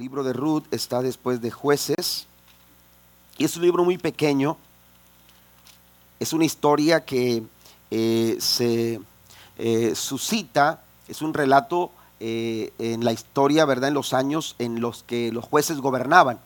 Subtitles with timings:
[0.00, 2.26] libro de Ruth está después de jueces.
[3.36, 4.56] Y es un libro muy pequeño.
[6.18, 7.42] Es una historia que
[7.90, 8.98] eh, se
[9.58, 13.88] eh, suscita, es un relato eh, en la historia, ¿verdad?
[13.88, 16.38] En los años en los que los jueces gobernaban.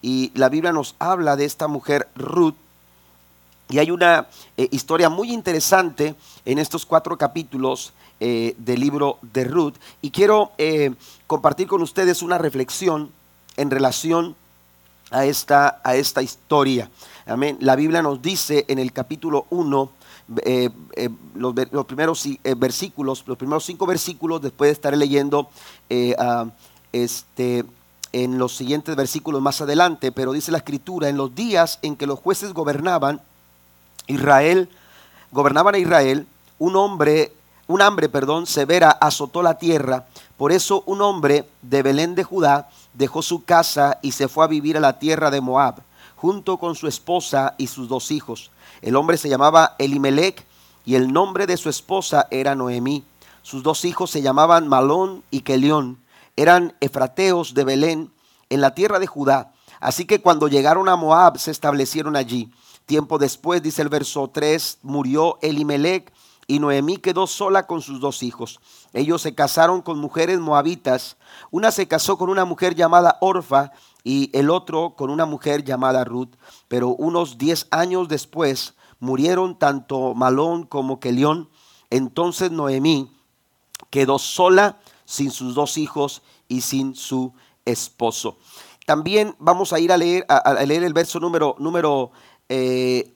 [0.00, 2.54] Y la Biblia nos habla de esta mujer Ruth.
[3.68, 6.14] Y hay una historia muy interesante
[6.44, 7.92] en estos cuatro capítulos
[8.22, 9.74] del libro de Ruth.
[10.00, 10.52] Y quiero
[11.26, 13.10] compartir con ustedes una reflexión
[13.56, 14.36] en relación
[15.10, 16.90] a esta, a esta historia.
[17.26, 17.56] Amén.
[17.60, 19.90] La Biblia nos dice en el capítulo 1,
[20.44, 21.54] eh, eh, los,
[21.86, 25.50] primeros eh, versículos, los primeros cinco versículos, después de estar leyendo
[26.92, 27.64] este,
[28.12, 32.06] en los siguientes versículos más adelante, pero dice la escritura, en los días en que
[32.06, 33.20] los jueces gobernaban,
[34.06, 34.68] Israel,
[35.30, 36.26] gobernaban a Israel,
[36.58, 37.32] un hombre,
[37.66, 40.06] un hambre, perdón, severa azotó la tierra
[40.42, 44.48] por eso un hombre de Belén de Judá dejó su casa y se fue a
[44.48, 45.82] vivir a la tierra de Moab,
[46.16, 48.50] junto con su esposa y sus dos hijos.
[48.80, 50.44] El hombre se llamaba Elimelech
[50.84, 53.04] y el nombre de su esposa era Noemí.
[53.42, 55.98] Sus dos hijos se llamaban Malón y Kelión.
[56.34, 58.10] Eran efrateos de Belén
[58.50, 59.52] en la tierra de Judá.
[59.78, 62.50] Así que cuando llegaron a Moab se establecieron allí.
[62.84, 66.12] Tiempo después, dice el verso 3, murió Elimelech
[66.46, 68.60] y Noemí quedó sola con sus dos hijos.
[68.92, 71.16] Ellos se casaron con mujeres moabitas.
[71.50, 73.72] Una se casó con una mujer llamada Orfa
[74.04, 76.34] y el otro con una mujer llamada Ruth.
[76.68, 81.48] Pero unos diez años después murieron tanto Malón como Kelión.
[81.90, 83.10] Entonces Noemí
[83.90, 87.32] quedó sola sin sus dos hijos y sin su
[87.64, 88.38] esposo.
[88.86, 92.10] También vamos a ir a leer, a, leer el verso número, número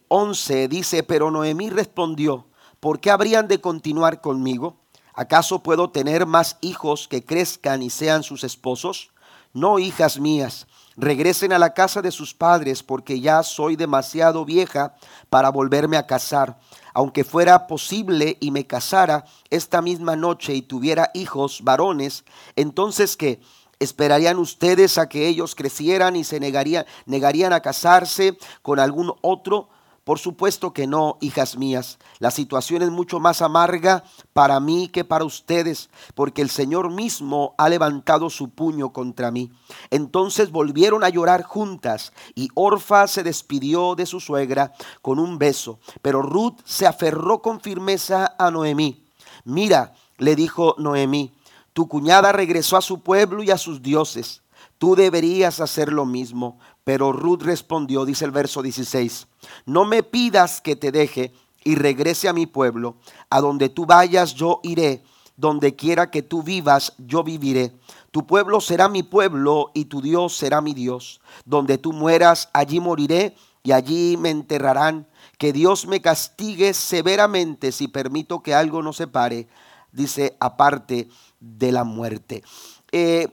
[0.08, 0.62] 11.
[0.62, 2.46] Eh, Dice, pero Noemí respondió,
[2.80, 4.77] ¿por qué habrían de continuar conmigo?
[5.14, 9.10] ¿Acaso puedo tener más hijos que crezcan y sean sus esposos?
[9.55, 14.94] No, hijas mías, regresen a la casa de sus padres, porque ya soy demasiado vieja
[15.30, 16.58] para volverme a casar.
[16.92, 22.24] Aunque fuera posible y me casara esta misma noche y tuviera hijos varones,
[22.55, 23.40] entonces que
[23.78, 29.68] ¿Esperarían ustedes a que ellos crecieran y se negarían, negarían a casarse con algún otro?
[30.06, 31.98] Por supuesto que no, hijas mías.
[32.20, 37.56] La situación es mucho más amarga para mí que para ustedes, porque el Señor mismo
[37.58, 39.50] ha levantado su puño contra mí.
[39.90, 45.80] Entonces volvieron a llorar juntas y Orfa se despidió de su suegra con un beso,
[46.02, 49.05] pero Ruth se aferró con firmeza a Noemí.
[49.45, 51.34] Mira, le dijo Noemí,
[51.72, 54.42] tu cuñada regresó a su pueblo y a sus dioses.
[54.78, 56.61] Tú deberías hacer lo mismo.
[56.86, 59.27] Pero Ruth respondió, dice el verso 16,
[59.64, 61.33] no me pidas que te deje
[61.64, 62.95] y regrese a mi pueblo.
[63.29, 65.02] A donde tú vayas yo iré.
[65.36, 67.73] Donde quiera que tú vivas yo viviré.
[68.13, 71.20] Tu pueblo será mi pueblo y tu Dios será mi Dios.
[71.45, 75.08] Donde tú mueras, allí moriré y allí me enterrarán.
[75.39, 79.48] Que Dios me castigue severamente si permito que algo nos separe,
[79.91, 81.08] dice, aparte
[81.41, 82.45] de la muerte.
[82.92, 83.27] Eh,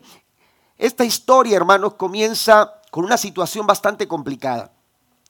[0.80, 4.72] esta historia, hermanos, comienza con una situación bastante complicada.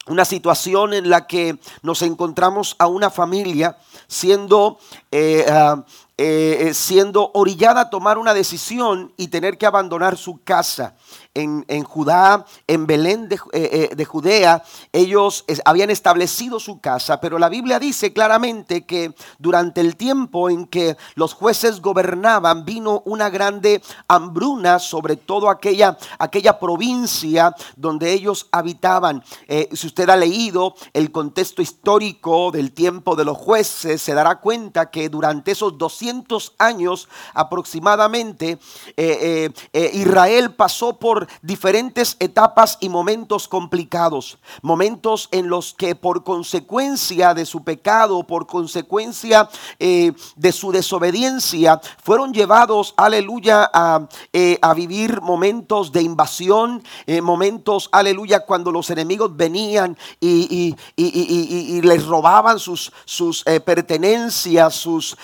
[0.08, 4.80] Una situación en la que nos encontramos a una familia siendo
[5.12, 5.86] eh, ah,
[6.16, 10.96] eh, eh, siendo orillada a tomar una decisión y tener que abandonar su casa.
[11.36, 17.80] En, Judá, en Belén de, eh, Judea, ellos habían establecido su casa, pero la Biblia
[17.80, 24.78] dice claramente que durante el tiempo en que los jueces gobernaban, vino una grande hambruna
[24.78, 29.24] sobre todo aquella, aquella provincia donde ellos habitaban.
[29.72, 34.92] si usted ha leído el contexto histórico del tiempo de los jueces, se dará cuenta
[34.92, 36.03] que durante esos 200
[36.58, 38.58] años aproximadamente,
[38.98, 45.96] eh, eh, eh, Israel pasó por diferentes etapas y momentos complicados, momentos en los que
[45.96, 49.50] por consecuencia de su pecado, por consecuencia
[49.80, 54.08] de su desobediencia, fueron llevados, aleluya, a,
[54.76, 56.84] vivir momentos de invasión,
[57.22, 65.18] momentos, aleluya, cuando los enemigos venían y, les robaban sus, sus pertenencias, sus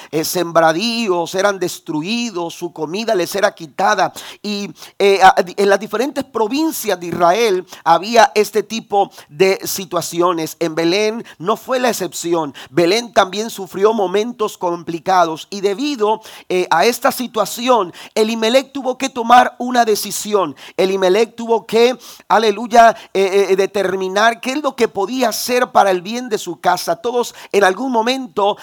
[1.33, 4.12] eran destruidos, su comida les era quitada.
[4.42, 5.19] Y eh,
[5.57, 10.56] en las diferentes provincias de Israel había este tipo de situaciones.
[10.60, 12.54] En Belén no fue la excepción.
[12.69, 19.56] Belén también sufrió momentos complicados y debido eh, a esta situación, Elimelech tuvo que tomar
[19.60, 20.56] una decisión.
[20.77, 26.30] Elimelech tuvo que, aleluya, eh, determinar qué es lo que podía hacer para el bien
[26.30, 26.95] de su casa.
[26.98, 28.57] Todos en algún momento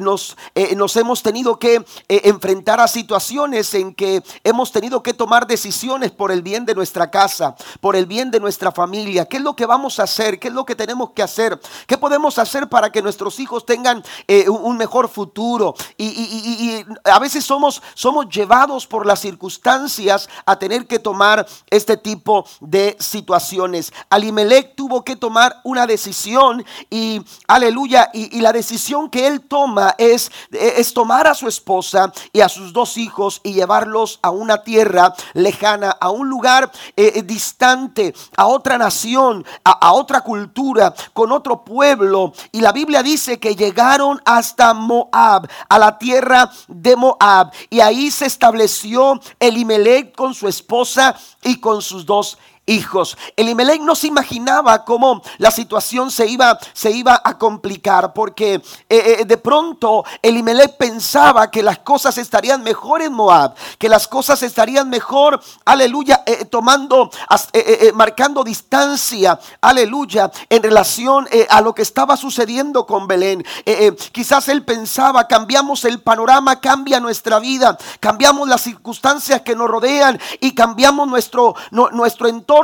[0.00, 0.36] nos,
[0.76, 1.76] nos hemos tenido que
[2.08, 6.74] eh, enfrentar a situaciones en que hemos tenido que tomar decisiones por el bien de
[6.74, 9.24] nuestra casa, por el bien de nuestra familia.
[9.26, 10.38] ¿Qué es lo que vamos a hacer?
[10.38, 11.58] ¿Qué es lo que tenemos que hacer?
[11.86, 15.74] ¿Qué podemos hacer para que nuestros hijos tengan eh, un mejor futuro?
[15.96, 22.46] Y, a veces somos, somos llevados por las circunstancias a tener que tomar este tipo
[22.60, 23.92] de situaciones.
[24.10, 30.30] Alimelech tuvo que tomar una decisión y aleluya, y, la decisión que él toma es,
[30.50, 35.14] es tomar a su esposa y a sus dos hijos y llevarlos a una tierra
[35.34, 41.32] lejana, a un lugar eh, eh, distante, a otra nación, a, a otra cultura, con
[41.32, 42.32] otro pueblo.
[42.52, 47.52] Y la Biblia dice que llegaron hasta Moab, a la tierra de Moab.
[47.70, 52.38] Y ahí se estableció Elimelech con su esposa y con sus dos
[52.68, 53.16] hijos.
[53.36, 58.62] Elimelech no se imaginaba cómo la situación se iba, se iba a complicar, porque eh,
[58.88, 64.42] eh, de pronto Elimelech pensaba que las cosas estarían mejor en Moab, que las cosas
[64.42, 67.10] estarían mejor, aleluya, eh, tomando,
[67.94, 73.44] marcando distancia, aleluya, en relación a lo que estaba sucediendo con Belén.
[74.12, 80.20] quizás él pensaba, cambiamos el panorama, cambia nuestra vida, cambiamos las circunstancias que nos rodean
[80.40, 82.57] y cambiamos nuestro, nuestro entorno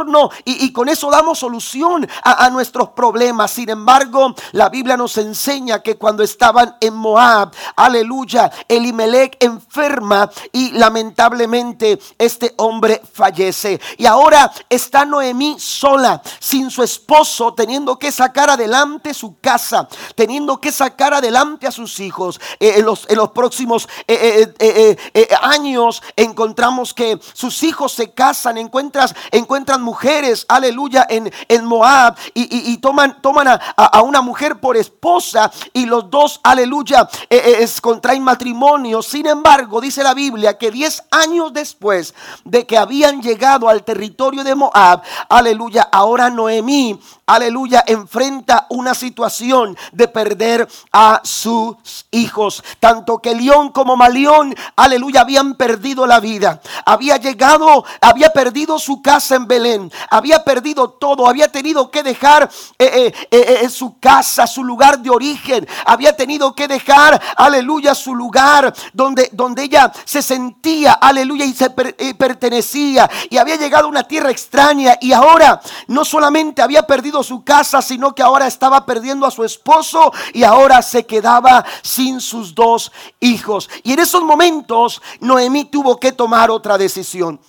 [0.44, 3.50] y, con eso damos solución a, nuestros problemas.
[3.50, 10.73] Sin embargo, la Biblia nos enseña que cuando estaban en Moab, aleluya, Elimelech enferma y
[10.73, 13.81] lamentablemente este hombre fallece.
[13.99, 20.61] Y ahora está Noemí sola, sin su esposo, teniendo que sacar adelante su casa, teniendo
[20.61, 22.41] que sacar adelante a sus hijos.
[22.58, 29.82] Eh, en, los, próximos eh, eh, años encontramos que sus hijos se casan, encuentras, encuentran
[29.84, 36.10] mujeres, aleluya, en, en Moab y, toman, toman a, una mujer por esposa y los
[36.10, 39.02] dos, aleluya, eh, eh, contraen matrimonio.
[39.02, 42.14] Sin embargo, dice la Biblia que diez años después
[42.44, 49.76] de que habían llegado al territorio de Moab, aleluya, ahora Noemí, aleluya, enfrenta una situación
[49.92, 52.62] de perder a sus hijos.
[52.80, 56.60] Tanto que León como Malión, aleluya, habían perdido la vida.
[56.84, 59.92] Había llegado, había perdido su casa en Belén.
[60.10, 65.10] Había perdido todo, había tenido que dejar eh, eh, eh, su casa, su lugar de
[65.10, 71.52] origen, había tenido que dejar, aleluya, su lugar donde, donde ella se sentía, aleluya, y
[71.52, 77.13] se pertenecía, y había llegado a una tierra extraña, y ahora no solamente había perdido
[77.22, 82.20] su casa, sino que ahora estaba perdiendo a su esposo, y ahora se quedaba sin
[82.20, 82.90] sus dos
[83.20, 83.69] hijos.
[83.82, 87.40] Y en esos momentos Noemí tuvo que tomar otra decisión.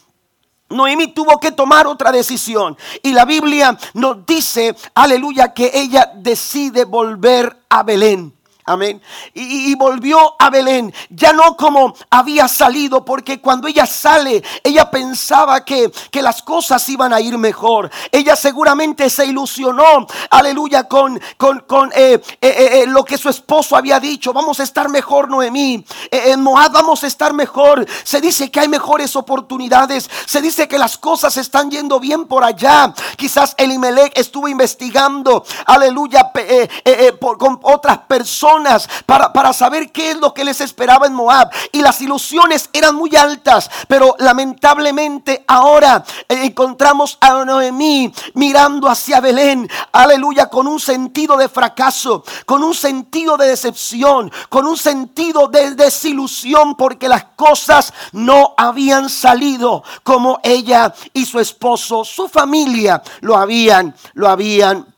[0.70, 2.78] Noemí tuvo que tomar otra decisión.
[3.02, 8.35] Y la Biblia nos dice, aleluya, que ella decide volver a Belén.
[8.68, 9.00] Amén.
[9.36, 15.64] Y, volvió a Belén, ya no como había salido, porque cuando ella sale, ella pensaba
[15.64, 17.92] que, que las cosas iban a ir mejor.
[18.12, 23.76] Ella seguramente se ilusionó, aleluya, con, con, con eh, eh, eh, lo que su esposo
[23.76, 24.34] había dicho.
[24.34, 25.86] Vamos a estar mejor, Noemí.
[26.10, 27.86] en Moab vamos a estar mejor.
[28.04, 30.10] Se dice que hay mejores oportunidades.
[30.26, 32.92] Se dice que las cosas están yendo bien por allá.
[33.16, 36.32] Quizás Elimelech estuvo investigando, aleluya,
[37.38, 38.55] con otras personas
[39.06, 41.50] para, para saber qué es lo que les esperaba en Moab.
[41.72, 49.70] Y las ilusiones eran muy altas, pero lamentablemente ahora encontramos a Noemí mirando hacia Belén,
[49.92, 55.76] aleluya, con un sentido de fracaso, con un sentido de decepción, con un sentido de
[55.76, 63.38] desilusión, porque las cosas no habían salido como ella y su esposo, su familia lo
[63.38, 64.95] habían, lo habían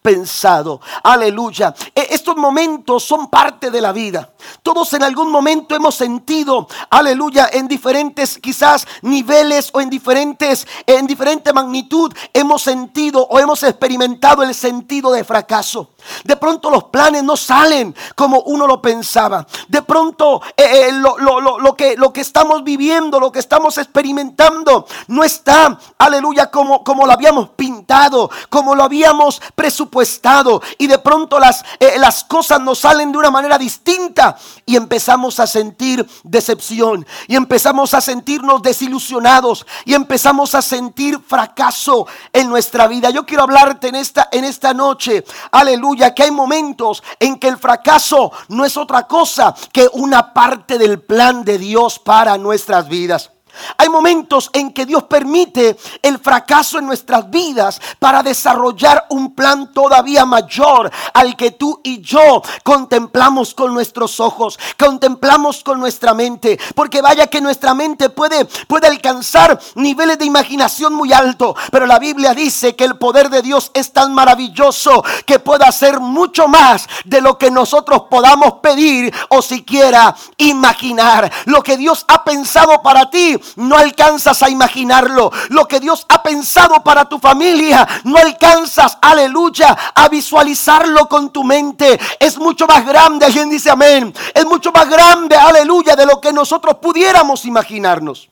[1.04, 1.74] Aleluya.
[1.94, 4.30] E, estos momentos son parte de la vida.
[4.64, 11.08] Todos en algún momento hemos sentido, aleluya, en diferentes quizás niveles o en diferentes en
[11.08, 15.90] diferente magnitud hemos sentido o hemos experimentado el sentido de fracaso.
[16.24, 19.46] De pronto los planes no salen como uno lo pensaba.
[19.68, 25.24] De pronto eh, eh, lo, que, lo que estamos viviendo, lo que estamos experimentando, no
[25.24, 31.40] está, aleluya, como, como lo habíamos pintado, como lo habíamos presupuestado estado y de pronto
[31.40, 37.06] las, eh, las cosas nos salen de una manera distinta y empezamos a sentir decepción
[37.28, 43.10] y empezamos a sentirnos desilusionados y empezamos a sentir fracaso en nuestra vida.
[43.10, 47.58] Yo quiero hablarte en esta, en esta noche, aleluya, que hay momentos en que el
[47.58, 53.32] fracaso no es otra cosa que una parte del plan de Dios para nuestras vidas.
[53.78, 59.72] Hay momentos en que Dios permite el fracaso en nuestras vidas para desarrollar un plan
[59.74, 66.60] todavía mayor al que tú y yo contemplamos con nuestros ojos, contemplamos con nuestra mente.
[66.76, 72.00] Porque vaya que nuestra mente puede, puede alcanzar niveles de imaginación muy alto, pero la
[72.00, 76.88] Biblia dice que el poder de Dios es tan maravilloso que puede hacer mucho más
[77.06, 81.32] de lo que nosotros podamos pedir o siquiera imaginar.
[81.46, 85.32] Lo que Dios ha pensado para ti no alcanzas a imaginarlo.
[85.50, 91.44] Lo que Dios ha pensado para tu familia, no alcanzas, aleluya, a visualizarlo con tu
[91.44, 92.00] mente.
[92.20, 94.14] Es mucho más grande, alguien dice amén.
[94.34, 98.30] Es mucho más grande, aleluya, de lo que nosotros pudiéramos imaginarnos.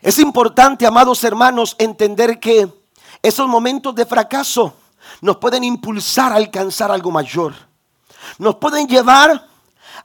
[0.00, 2.72] Es importante, amados hermanos, entender que
[3.22, 4.74] esos momentos de fracaso
[5.20, 7.54] nos pueden impulsar a alcanzar algo mayor.
[8.38, 9.46] Nos pueden llevar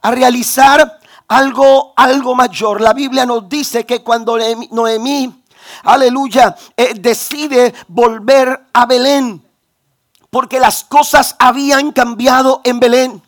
[0.02, 2.80] a realizar algo, algo mayor.
[2.80, 4.38] La Biblia nos dice que cuando
[4.70, 5.42] Noemí,
[5.84, 9.42] aleluya, eh, decide volver a Belén,
[10.30, 13.22] porque las cosas habían cambiado en Belén.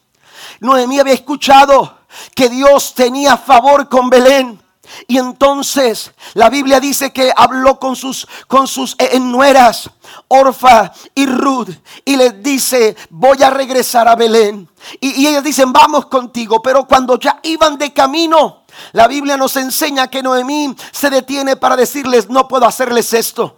[0.61, 1.99] Noemí había escuchado
[2.35, 4.61] que Dios tenía favor con Belén.
[5.07, 9.91] Y entonces la Biblia dice que habló con sus, con sus eh, nueras,
[10.29, 11.71] Orfa y Ruth,
[12.05, 14.69] y les dice, voy a regresar a Belén.
[15.01, 16.63] Y, y ellas dicen, vamos contigo.
[16.63, 21.77] Pero cuando ya iban de camino, la Biblia nos enseña que Noemí se detiene para
[21.77, 23.57] decirles, no puedo hacerles esto.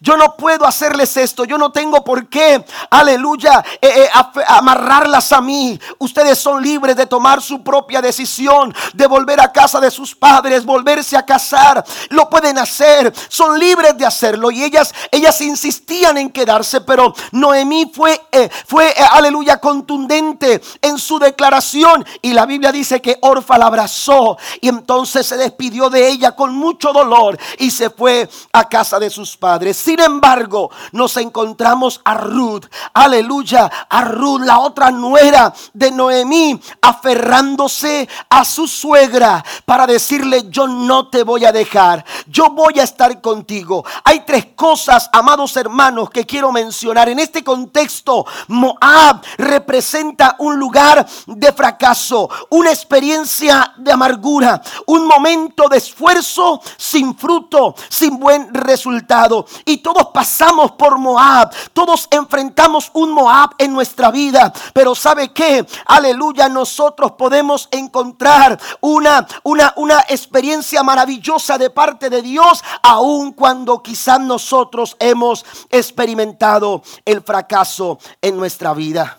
[0.00, 1.44] Yo no puedo hacerles esto.
[1.44, 5.78] Yo no tengo por qué, aleluya, eh, eh, amarrarlas a mí.
[5.98, 10.64] Ustedes son libres de tomar su propia decisión, de volver a casa de sus padres,
[10.64, 11.84] volverse a casar.
[12.10, 13.12] Lo pueden hacer.
[13.28, 14.50] Son libres de hacerlo.
[14.50, 16.80] Y ellas, ellas insistían en quedarse.
[16.80, 22.04] Pero Noemí fue, eh, fue aleluya, contundente en su declaración.
[22.22, 24.38] Y la Biblia dice que Orfa la abrazó.
[24.60, 27.38] Y entonces se despidió de ella con mucho dolor.
[27.58, 29.67] Y se fue a casa de sus padres.
[29.74, 38.08] Sin embargo, nos encontramos a Ruth, aleluya, a Ruth, la otra nuera de Noemí, aferrándose
[38.28, 43.20] a su suegra para decirle, yo no te voy a dejar, yo voy a estar
[43.20, 43.84] contigo.
[44.04, 47.08] Hay tres cosas, amados hermanos, que quiero mencionar.
[47.08, 55.68] En este contexto, Moab representa un lugar de fracaso, una experiencia de amargura, un momento
[55.68, 59.46] de esfuerzo sin fruto, sin buen resultado.
[59.64, 61.52] Y todos pasamos por Moab.
[61.72, 64.52] Todos enfrentamos un Moab en nuestra vida.
[64.72, 65.66] Pero ¿sabe qué?
[65.86, 73.82] Aleluya, nosotros podemos encontrar una, una, una experiencia maravillosa de parte de Dios, aun cuando
[73.82, 79.18] quizás nosotros hemos experimentado el fracaso en nuestra vida.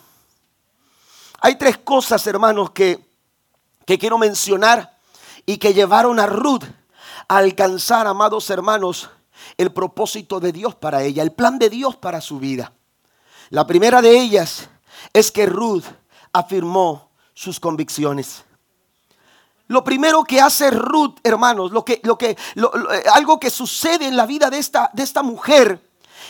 [1.40, 3.04] Hay tres cosas, hermanos, que,
[3.86, 4.98] que quiero mencionar
[5.46, 6.64] y que llevaron a Ruth
[7.28, 9.08] a alcanzar, amados hermanos,
[9.60, 12.72] el propósito de Dios para ella, el plan de Dios para su vida.
[13.50, 14.70] La primera de ellas
[15.12, 15.84] es que Ruth
[16.32, 18.42] afirmó sus convicciones.
[19.66, 22.36] Lo primero que hace Ruth, hermanos, lo que, lo que, eh,
[23.12, 25.86] algo que sucede en la vida de esta, de esta mujer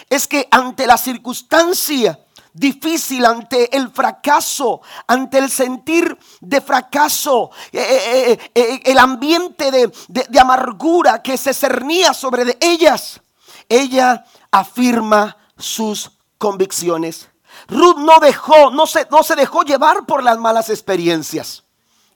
[0.08, 2.18] es que ante la circunstancia
[2.52, 9.92] difícil, ante el fracaso, ante el sentir de fracaso, eh, eh, eh, el ambiente de,
[10.08, 13.20] de, amargura que se cernía sobre ellas,
[13.68, 17.28] ella afirma sus convicciones.
[17.68, 21.64] Ruth no dejó, no se, no se dejó llevar por las malas experiencias.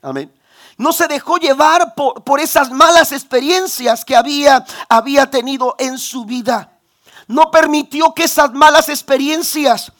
[0.01, 0.33] Amén.
[0.77, 6.25] No se dejó llevar por, por esas malas experiencias que había, había tenido en su
[6.25, 6.79] vida.
[7.27, 9.91] No permitió que esas malas experiencias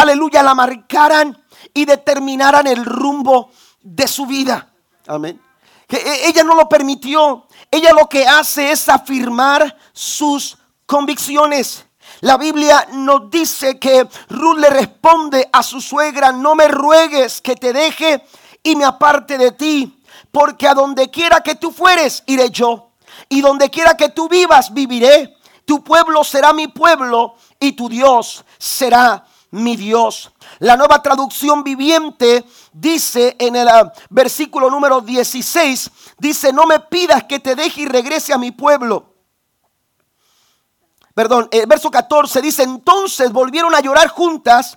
[0.00, 1.36] aleluya, la marcaran
[1.72, 4.72] y determinaran el rumbo de su vida.
[5.06, 5.40] Amén.
[5.86, 7.46] Que e, ella no lo permitió.
[7.70, 11.84] Ella lo que hace es afirmar sus convicciones.
[12.20, 17.56] La Biblia nos dice que Ruth le responde a su suegra, no me ruegues que
[17.56, 18.24] te deje
[18.62, 22.90] y me aparte de ti, porque a donde quiera que tú fueres, iré yo,
[23.28, 25.36] y donde quiera que tú vivas, viviré.
[25.64, 30.32] Tu pueblo será mi pueblo y tu Dios será mi Dios.
[30.58, 37.24] La nueva traducción viviente dice en el ah, versículo número 16, dice, no me pidas
[37.24, 39.14] que te deje y regrese a mi pueblo.
[41.14, 44.76] Perdón, el verso 14 dice, entonces volvieron a llorar juntas.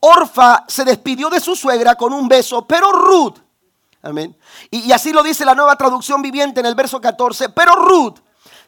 [0.00, 3.36] Orfa se despidió de su suegra con un beso, pero Ruth,
[4.02, 4.36] amén.
[4.68, 8.18] Y, y así lo dice la nueva traducción viviente en el verso 14, pero Ruth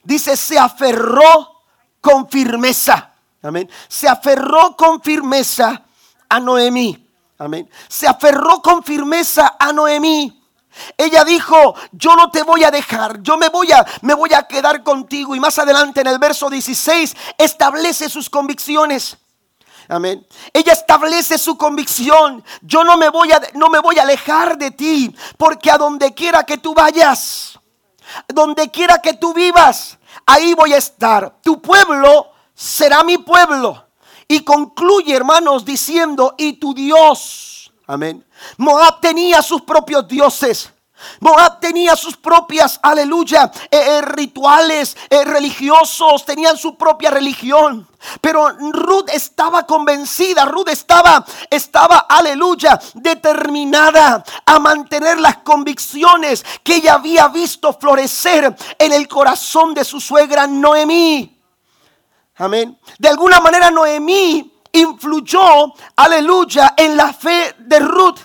[0.04, 1.62] dice, se aferró
[2.00, 3.13] con firmeza
[3.44, 3.70] Amén.
[3.88, 5.82] Se aferró con firmeza
[6.28, 7.06] a Noemí.
[7.38, 7.68] Amén.
[7.88, 10.40] Se aferró con firmeza a Noemí.
[10.96, 14.44] Ella dijo, yo no te voy a dejar, yo me voy a, me voy a
[14.44, 15.36] quedar contigo.
[15.36, 19.18] Y más adelante en el verso 16 establece sus convicciones.
[19.88, 20.26] Amén.
[20.52, 22.42] Ella establece su convicción.
[22.62, 26.14] Yo no me voy a no me voy a alejar de ti, porque a donde
[26.14, 27.58] quiera que tú vayas,
[28.26, 31.36] donde quiera que tú vivas, ahí voy a estar.
[31.42, 33.84] Tu pueblo será mi pueblo.
[34.26, 38.24] Y concluye, hermanos, diciendo, "Y tu Dios." Amén.
[38.56, 40.70] Moab tenía sus propios dioses.
[41.20, 47.86] Moab tenía sus propias, aleluya, eh, eh, rituales eh, religiosos, tenían su propia religión.
[48.20, 56.94] Pero Ruth estaba convencida, Ruth estaba, estaba, aleluya, determinada a mantener las convicciones que ella
[56.94, 61.33] había visto florecer en el corazón de su suegra Noemí.
[62.36, 62.78] Amén.
[62.98, 68.18] De alguna manera Noemí influyó, aleluya, en la fe de Ruth.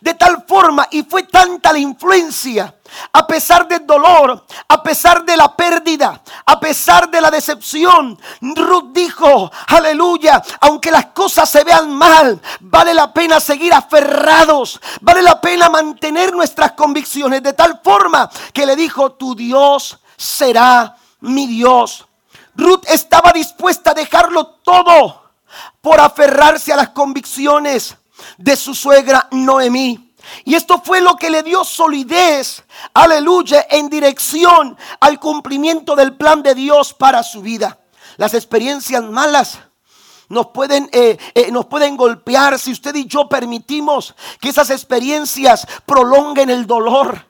[0.00, 2.74] De tal forma, y fue tanta la influencia,
[3.12, 8.92] a pesar del dolor, a pesar de la pérdida, a pesar de la decepción, Ruth
[8.92, 15.40] dijo, aleluya, aunque las cosas se vean mal, vale la pena seguir aferrados, vale la
[15.40, 22.06] pena mantener nuestras convicciones de tal forma que le dijo, tu Dios será mi Dios.
[22.60, 25.32] Ruth estaba dispuesta a dejarlo todo
[25.80, 27.96] por aferrarse a las convicciones
[28.38, 30.14] de su suegra Noemí.
[30.44, 32.62] Y esto fue lo que le dio solidez,
[32.92, 37.78] aleluya, en dirección al cumplimiento del plan de Dios para su vida.
[38.16, 39.58] Las experiencias malas
[40.28, 45.66] nos pueden, eh, eh, nos pueden golpear si usted y yo permitimos que esas experiencias
[45.86, 47.26] prolonguen el dolor.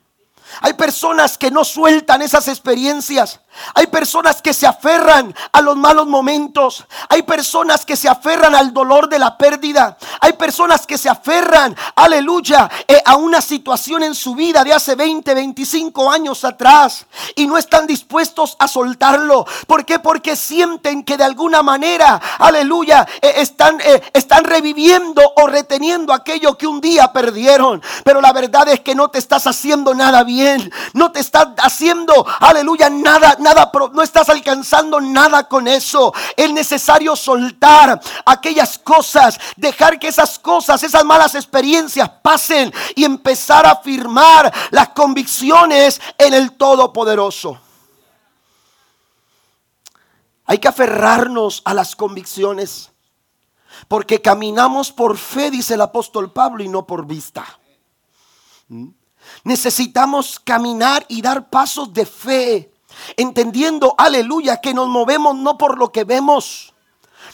[0.59, 3.40] Hay personas que no sueltan esas experiencias.
[3.73, 6.85] Hay personas que se aferran a los malos momentos.
[7.09, 9.97] Hay personas que se aferran al dolor de la pérdida.
[10.19, 14.95] Hay personas que se aferran, aleluya, eh, a una situación en su vida de hace
[14.95, 17.05] 20, 25 años atrás.
[17.35, 19.45] Y no están dispuestos a soltarlo.
[19.67, 19.99] ¿Por qué?
[19.99, 26.57] Porque sienten que de alguna manera, aleluya, eh, están, eh, están reviviendo o reteniendo aquello
[26.57, 27.81] que un día perdieron.
[28.03, 30.71] Pero la verdad es que no te estás haciendo nada bien.
[30.93, 36.13] No te estás haciendo, aleluya, nada nada, no estás alcanzando nada con eso.
[36.37, 43.65] Es necesario soltar aquellas cosas, dejar que esas cosas, esas malas experiencias pasen y empezar
[43.65, 47.59] a firmar las convicciones en el Todopoderoso.
[50.45, 52.91] Hay que aferrarnos a las convicciones.
[53.87, 57.45] Porque caminamos por fe, dice el apóstol Pablo, y no por vista.
[58.67, 58.89] ¿Mm?
[59.43, 62.70] Necesitamos caminar y dar pasos de fe
[63.17, 66.70] entendiendo, aleluya, que nos movemos no por lo que vemos,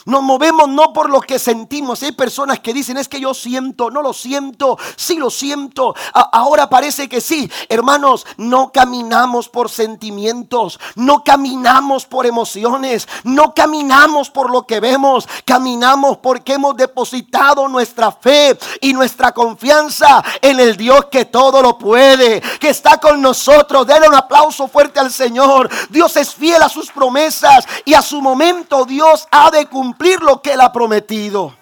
[0.08, 2.02] nos movemos no por lo que sentimos.
[2.02, 5.94] Hay personas que dicen, es que yo siento, no lo siento, sí lo siento.
[6.14, 7.50] ahora parece que sí.
[7.68, 15.28] Hermanos, no caminamos por sentimientos, no caminamos por emociones, no caminamos por lo que vemos,
[15.44, 21.76] caminamos porque hemos depositado nuestra fe y nuestra confianza en el Dios que todo lo
[21.76, 23.86] puede, que está con nosotros.
[23.86, 25.68] Denle un aplauso fuerte al Señor.
[25.90, 30.20] Dios es fiel a sus promesas y a su momento Dios ha de cumplir cumplir
[30.22, 31.52] lo que Él ha prometido.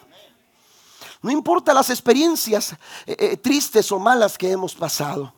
[1.22, 2.72] No importa las experiencias
[3.06, 5.32] eh, eh, tristes o malas que hemos pasado.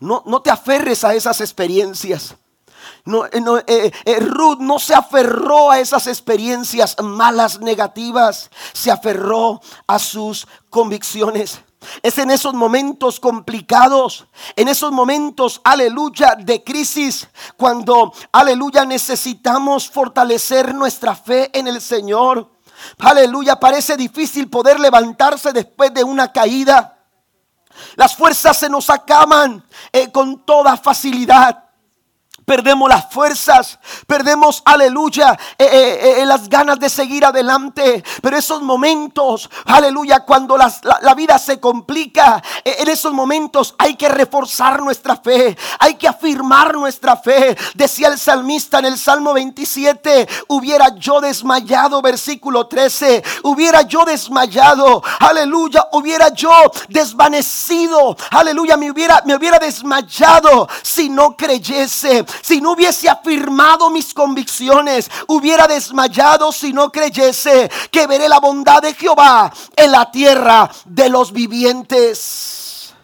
[0.00, 2.34] No, no te aferres a esas experiencias.
[3.04, 8.50] No, eh, Ruth no se aferró a esas experiencias malas, negativas.
[8.72, 11.60] Se aferró a sus convicciones.
[12.02, 20.74] Es en esos momentos complicados, en esos momentos, aleluya, de crisis, cuando, aleluya, necesitamos fortalecer
[20.74, 22.50] nuestra fe en el Señor.
[22.98, 26.98] Aleluya, parece difícil poder levantarse después de una caída.
[27.96, 31.71] Las fuerzas se nos acaban eh, con toda facilidad
[32.44, 38.02] perdemos las fuerzas, perdemos, aleluya, eh, eh, eh, las ganas de seguir adelante.
[38.20, 44.82] Pero esos momentos, aleluya, cuando la, vida se complica, en esos momentos hay que reforzar
[44.82, 47.56] nuestra fe, hay que afirmar nuestra fe.
[47.74, 55.02] Decía el salmista en el Salmo 27, hubiera yo desmayado, versículo 13, hubiera yo desmayado,
[55.20, 56.50] aleluya, hubiera yo
[56.88, 64.14] desvanecido, aleluya, me hubiera, me hubiera desmayado si no creyese si no hubiese afirmado mis
[64.14, 70.70] convicciones, hubiera desmayado si no creyese que veré la bondad de Jehová en la tierra
[70.86, 72.94] de los vivientes.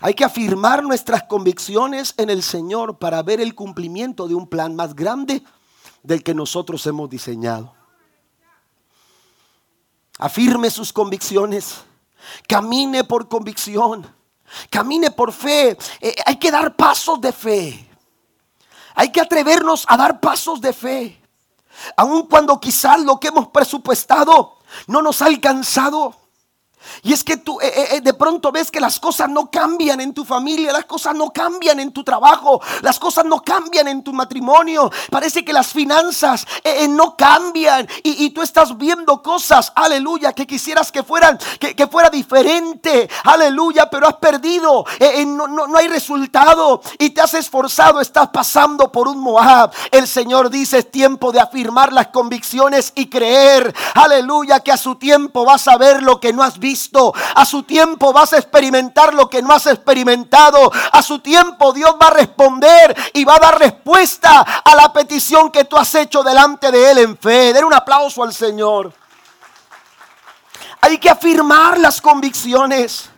[0.00, 4.76] Hay que afirmar nuestras convicciones en el Señor para ver el cumplimiento de un plan
[4.76, 5.42] más grande
[6.02, 7.74] del que nosotros hemos diseñado.
[10.18, 11.84] Afirme sus convicciones.
[12.46, 14.13] camine por convicción,
[14.70, 15.76] camine por fe.
[16.00, 17.88] Eh, hay que dar pasos de fe.
[18.94, 21.20] Hay que atrevernos a dar pasos de fe.
[21.96, 26.16] Aun cuando quizás lo que hemos presupuestado no nos ha alcanzado.
[27.02, 30.00] Y es que tú eh, eh, eh, de pronto ves que las cosas no cambian
[30.00, 34.02] en tu familia, las cosas no cambian en tu trabajo, las cosas no cambian en
[34.02, 34.90] tu matrimonio.
[35.10, 36.46] Parece que las finanzas
[36.88, 43.08] no cambian y, tú estás viendo cosas, aleluya, que quisieras que fueran, que, fuera diferente,
[43.24, 44.84] aleluya, pero has perdido,
[45.26, 49.72] no, no hay resultado y te has esforzado, estás pasando por un Moab.
[49.90, 54.96] El Señor dice, es tiempo de afirmar las convicciones y creer, aleluya, que a su
[54.96, 56.73] tiempo vas a ver lo que no has visto
[57.34, 60.70] a su tiempo vas a experimentar lo que no has experimentado.
[60.92, 65.50] A su tiempo Dios va a responder y va a dar respuesta a la petición
[65.50, 67.52] que tú has hecho delante de Él en fe.
[67.52, 68.92] Den un aplauso al Señor.
[70.80, 73.10] Hay que afirmar las convicciones.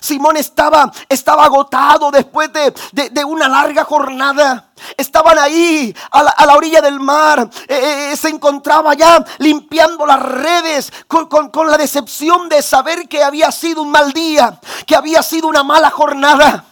[0.00, 4.68] Simón estaba, estaba agotado después de, una larga jornada.
[4.96, 7.48] Estaban ahí a la, orilla del mar.
[7.68, 13.22] Eh, eh, se encontraba ya limpiando las redes con, con la decepción de saber que
[13.22, 16.64] había sido un mal día, que había sido una mala jornada.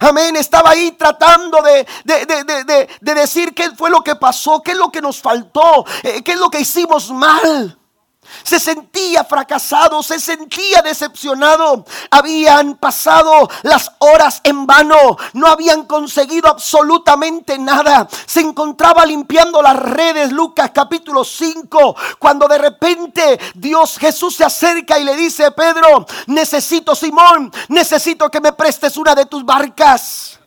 [0.00, 4.90] Amén, estaba ahí tratando de, de, decir qué fue lo que pasó, qué es lo
[4.90, 7.76] que nos faltó, eh, qué es lo que hicimos mal
[8.42, 11.84] se sentía fracasado, se sentía decepcionado.
[12.10, 18.08] Habían pasado las horas en vano, no habían conseguido absolutamente nada.
[18.26, 24.98] Se encontraba limpiando las redes, Lucas capítulo 5, cuando de repente Dios Jesús se acerca
[24.98, 30.41] y le dice, Pedro, necesito Simón, necesito que me prestes una de tus barcas.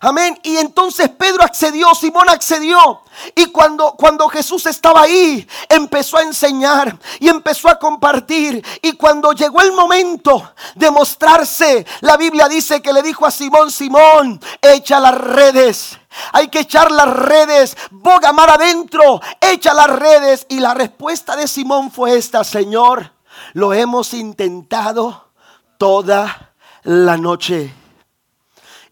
[0.00, 0.38] Amén.
[0.42, 3.02] Y entonces Pedro accedió, Simón accedió.
[3.34, 8.64] Y cuando, cuando Jesús estaba ahí, empezó a enseñar y empezó a compartir.
[8.82, 13.70] Y cuando llegó el momento de mostrarse, la Biblia dice que le dijo a Simón,
[13.70, 15.98] Simón, echa las redes.
[16.32, 20.46] Hay que echar las redes, boga mar adentro, echa las redes.
[20.48, 23.12] Y la respuesta de Simón fue esta, Señor,
[23.54, 25.30] lo hemos intentado
[25.78, 27.85] toda la noche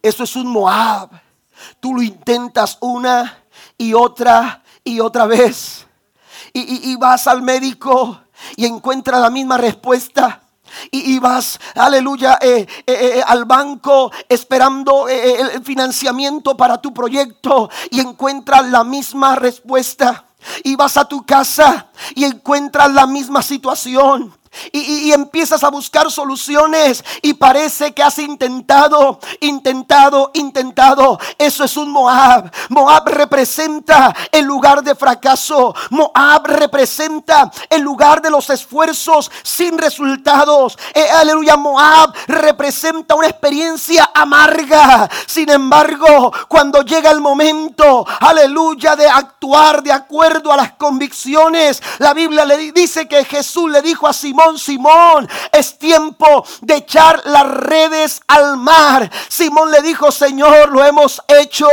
[0.04, 1.08] eso es un Moab.
[1.80, 3.38] Tú lo intentas una
[3.78, 5.86] y otra y otra vez.
[6.52, 8.20] Y, vas al médico
[8.54, 10.42] y encuentras la misma respuesta.
[10.90, 18.00] Y, vas, aleluya, eh, eh, eh, al banco esperando el financiamiento para tu proyecto y
[18.00, 20.26] encuentras la misma respuesta.
[20.62, 24.34] Y vas a tu casa y encuentras la misma situación.
[24.72, 31.18] Y, empiezas a buscar soluciones y parece que has intentado, intentado, intentado.
[31.38, 32.50] Eso es un Moab.
[32.70, 35.74] Moab representa el lugar de fracaso.
[35.90, 40.78] Moab representa el lugar de los esfuerzos sin resultados.
[40.94, 45.08] Eh, aleluya, Moab representa una experiencia amarga.
[45.26, 52.14] Sin embargo, cuando llega el momento, aleluya, de actuar de acuerdo a las convicciones, la
[52.14, 57.46] Biblia le dice que Jesús le dijo a Simón, Simón, es tiempo de echar las
[57.46, 59.10] redes al mar.
[59.28, 61.68] Simón le dijo, Señor, lo hemos hecho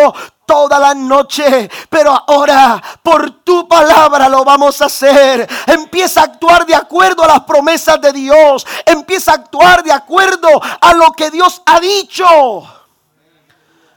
[0.45, 5.47] toda la noche, pero ahora por tu palabra lo vamos a hacer.
[5.65, 8.65] Empieza a actuar de acuerdo a las promesas de Dios.
[8.85, 10.49] Empieza a actuar de acuerdo
[10.81, 12.25] a lo que Dios ha dicho.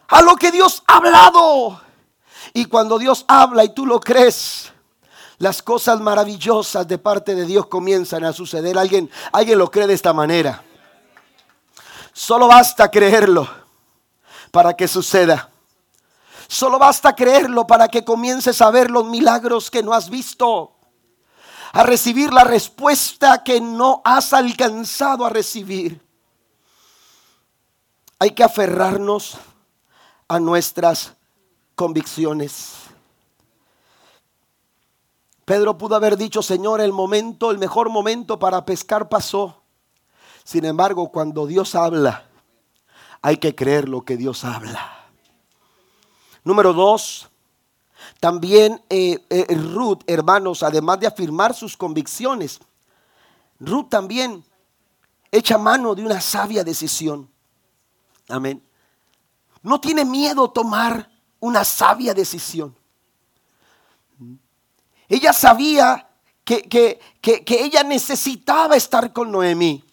[0.08, 1.80] A lo que Dios ha hablado.
[2.52, 4.72] Y cuando Dios habla y tú lo crees,
[5.38, 8.78] las cosas maravillosas de parte de Dios comienzan a suceder.
[8.78, 10.62] Alguien, alguien lo cree de esta manera.
[12.12, 13.48] Solo basta creerlo
[14.50, 15.50] para que suceda.
[16.46, 20.72] Solo basta creerlo para que comiences a ver los milagros que no has visto.
[21.72, 26.00] A recibir la respuesta que no has alcanzado a recibir.
[28.20, 29.36] Hay que aferrarnos
[30.28, 31.14] a nuestras
[31.74, 32.83] convicciones.
[35.44, 39.62] Pedro pudo haber dicho, Señor, el momento, el mejor momento para pescar pasó.
[40.42, 42.26] Sin embargo, cuando Dios habla,
[43.20, 45.06] hay que creer lo que Dios habla.
[46.44, 47.28] Número dos,
[48.20, 52.60] también eh, eh, Ruth, hermanos, además de afirmar sus convicciones,
[53.58, 54.44] Ruth también
[55.30, 57.30] echa mano de una sabia decisión.
[58.28, 58.62] Amén.
[59.62, 62.76] No tiene miedo tomar una sabia decisión.
[65.14, 66.08] Ella sabía
[66.44, 69.84] que, ella necesitaba estar con Noemí,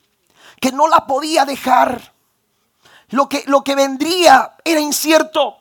[0.59, 2.11] que no la podía dejar.
[3.09, 5.57] Lo que, lo que vendría era incierto.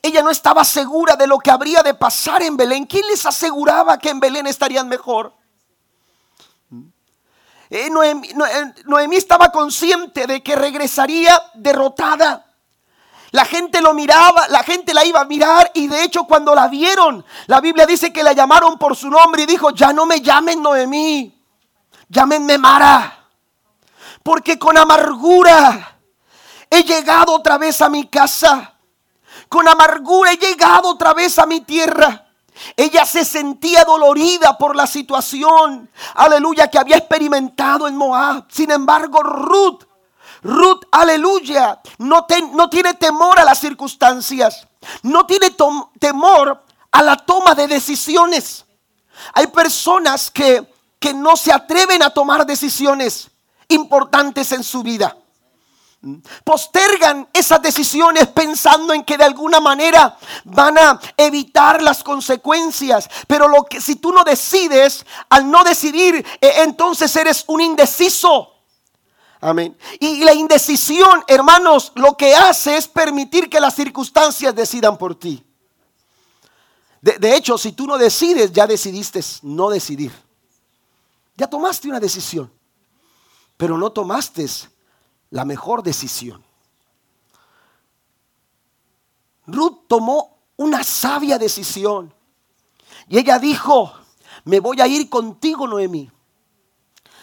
[0.00, 2.86] Ella no estaba segura de lo que habría de pasar en Belén.
[2.86, 5.34] ¿Quién les aseguraba que en Belén estarían mejor?
[7.68, 12.45] eh, Noemí, estaba consciente de que regresaría derrotada.
[13.32, 16.68] La gente lo miraba, la gente la iba a mirar y de hecho cuando la
[16.68, 20.20] vieron, la Biblia dice que la llamaron por su nombre y dijo, ya no me
[20.20, 21.36] llamen Noemí,
[22.08, 23.28] llámenme Mara,
[24.22, 25.98] porque con amargura
[26.70, 28.74] he llegado otra vez a mi casa,
[29.48, 32.22] con amargura he llegado otra vez a mi tierra.
[32.74, 38.46] Ella se sentía dolorida por la situación, aleluya, que había experimentado en Moab.
[38.48, 39.84] Sin embargo, Ruth,
[40.42, 42.26] Ruth, aleluya, no,
[42.70, 44.66] tiene temor a las circunstancias,
[45.02, 45.54] no tiene
[45.98, 48.64] temor a la toma de decisiones.
[49.32, 53.30] Hay personas que, que no se atreven a tomar decisiones
[53.68, 55.16] importantes en su vida
[56.44, 63.08] postergan esas decisiones pensando en que de alguna manera van a evitar las consecuencias.
[63.26, 68.52] Pero lo que si tú no decides, al no decidir, eh, entonces eres un indeciso.
[69.40, 69.76] Amén.
[70.00, 75.44] Y la indecisión, hermanos, lo que hace es permitir que las circunstancias decidan por ti.
[77.00, 80.12] De, de hecho, si tú no decides, ya decidiste no decidir.
[81.36, 82.50] Ya tomaste una decisión,
[83.56, 84.46] pero no tomaste
[85.30, 86.42] la mejor decisión.
[89.46, 92.12] Ruth tomó una sabia decisión.
[93.08, 93.92] Y ella dijo,
[94.44, 96.10] me voy a ir contigo, Noemi.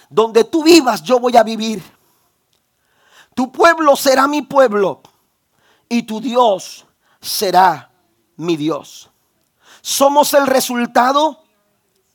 [0.10, 1.84] Donde tú vivas, yo voy a vivir.
[3.36, 5.02] Tu pueblo será mi pueblo
[5.90, 6.86] y tu Dios
[7.22, 7.92] será
[8.36, 9.10] mi Dios.
[9.82, 11.44] Somos el resultado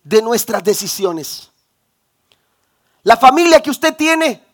[0.03, 1.51] de nuestras decisiones.
[3.03, 4.45] La familia que usted tiene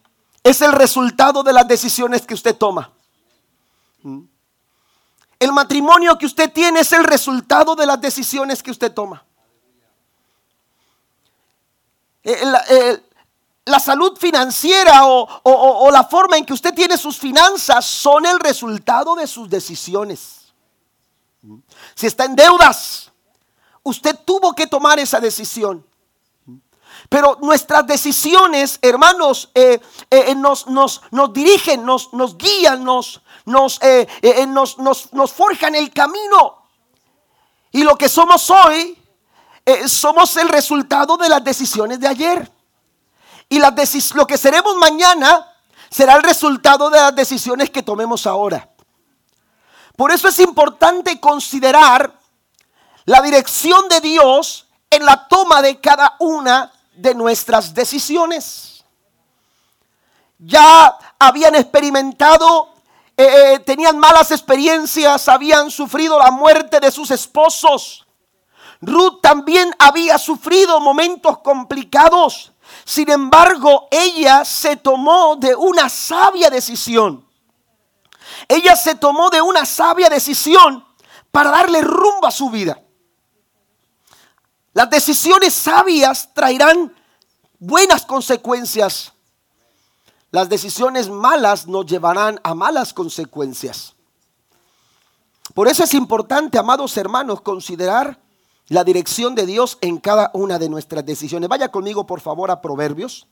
[0.43, 2.93] es el resultado de las decisiones que usted toma.
[5.39, 9.25] El matrimonio que usted tiene es el resultado de las decisiones que usted toma.
[13.67, 19.15] La, salud financiera o, la forma en que usted tiene sus finanzas son el resultado
[19.15, 20.53] de sus decisiones.
[21.95, 23.11] Si está en deudas,
[23.83, 25.85] usted tuvo que tomar esa decisión.
[27.09, 31.01] Pero nuestras decisiones, hermanos, eh, eh, nos, nos,
[31.33, 34.07] dirigen, nos, nos guían, nos, nos, eh,
[34.49, 36.63] nos, nos, forjan el camino.
[37.73, 38.99] Y lo que somos hoy,
[39.87, 42.54] somos el resultado de las decisiones de ayer.
[43.49, 45.53] Y lo que seremos mañana
[45.91, 48.69] será el resultado de las decisiones que tomemos ahora.
[49.97, 52.19] Por eso es importante considerar
[53.05, 58.85] la dirección de Dios en la toma de cada una de nuestras decisiones.
[60.39, 62.75] Ya habían experimentado,
[63.17, 68.05] eh, eh, tenían malas experiencias, habían sufrido la muerte de sus esposos.
[68.81, 72.54] Ruth también había sufrido momentos complicados.
[72.85, 77.27] Sin embargo, ella se tomó de una sabia decisión.
[78.49, 80.85] Ella se tomó de una sabia decisión
[81.31, 82.81] para darle rumbo a su vida.
[84.75, 86.95] Las decisiones sabias traerán
[87.59, 89.13] buenas consecuencias.
[90.31, 93.95] Las decisiones malas nos llevarán a malas consecuencias.
[95.55, 98.19] Por eso es importante, amados hermanos, considerar
[98.69, 101.49] la dirección de Dios en cada una de nuestras decisiones.
[101.49, 103.27] Vaya conmigo, por favor, a Proverbios,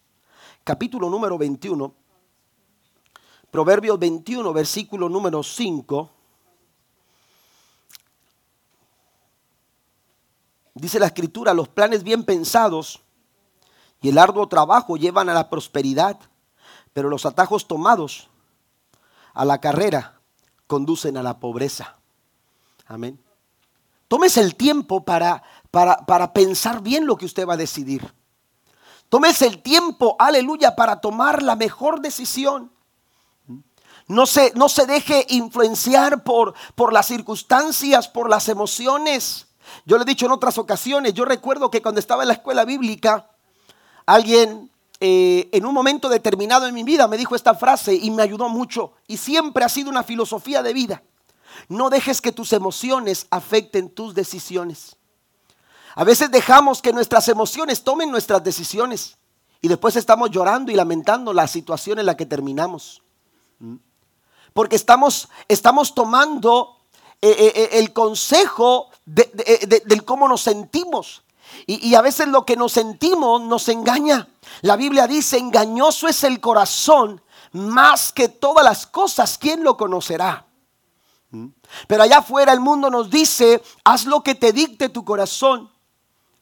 [0.65, 1.95] capítulo número 21.
[3.51, 6.11] Proverbios 21, versículo número 5.
[10.75, 13.03] Dice la escritura, los planes bien pensados
[14.01, 16.19] y el arduo trabajo llevan a la prosperidad,
[16.93, 18.29] pero los atajos tomados
[19.35, 20.21] a la carrera
[20.67, 21.97] conducen a la pobreza.
[22.87, 23.23] Amén.
[24.13, 28.13] Tómese el tiempo para, para, para pensar bien lo que usted va a decidir.
[29.09, 32.71] Tómese el tiempo, aleluya, para tomar la mejor decisión.
[34.09, 39.47] No se, no se deje influenciar por, por las circunstancias, por las emociones.
[39.87, 42.67] Yo le he dicho en otras ocasiones, yo recuerdo que cuando estaba en la escuela
[42.67, 43.31] bíblica,
[44.05, 44.71] alguien
[45.01, 48.51] eh, en un momento determinado en mi vida me dijo esta frase y me ayudó
[48.51, 48.93] mucho.
[49.07, 51.03] Y siempre ha sido una filosofía de vida.
[51.69, 54.97] No dejes que tus emociones afecten tus decisiones.
[55.95, 59.19] A veces dejamos que nuestras emociones tomen nuestras decisiones
[59.61, 63.03] y después estamos llorando y lamentando la situación en la que terminamos.
[63.59, 63.77] ¿Mm?
[64.53, 66.77] Porque estamos, estamos tomando
[67.21, 71.23] eh, eh, el consejo de, cómo nos sentimos.
[71.67, 74.29] Y, a veces lo que nos sentimos nos engaña.
[74.63, 79.39] La Biblia dice, engañoso es el corazón más que todas las cosas.
[79.39, 80.47] ¿Quién lo conocerá?
[81.33, 81.49] ¿Mm?
[81.89, 85.71] Pero allá afuera el mundo nos dice, haz lo que te dicte tu corazón.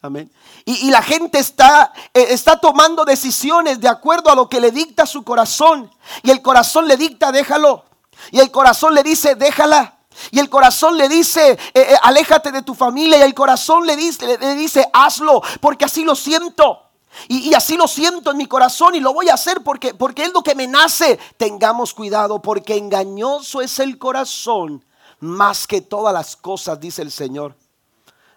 [0.03, 0.31] Amén.
[0.65, 5.05] Y, la gente está, eh, está tomando decisiones de acuerdo a lo que le dicta
[5.05, 5.91] su corazón.
[6.23, 7.85] Y el corazón le dicta, déjalo.
[8.31, 9.99] Y el corazón le dice, déjala.
[10.31, 13.19] Y el corazón le dice, eh, eh, aléjate de tu familia.
[13.19, 16.90] Y el corazón le dice, le, dice, hazlo, porque así lo siento.
[17.27, 20.33] Y, así lo siento en mi corazón y lo voy a hacer porque, porque es
[20.33, 21.19] lo que me nace.
[21.37, 24.83] Tengamos cuidado porque engañoso es el corazón
[25.19, 27.55] más que todas las cosas, dice el Señor.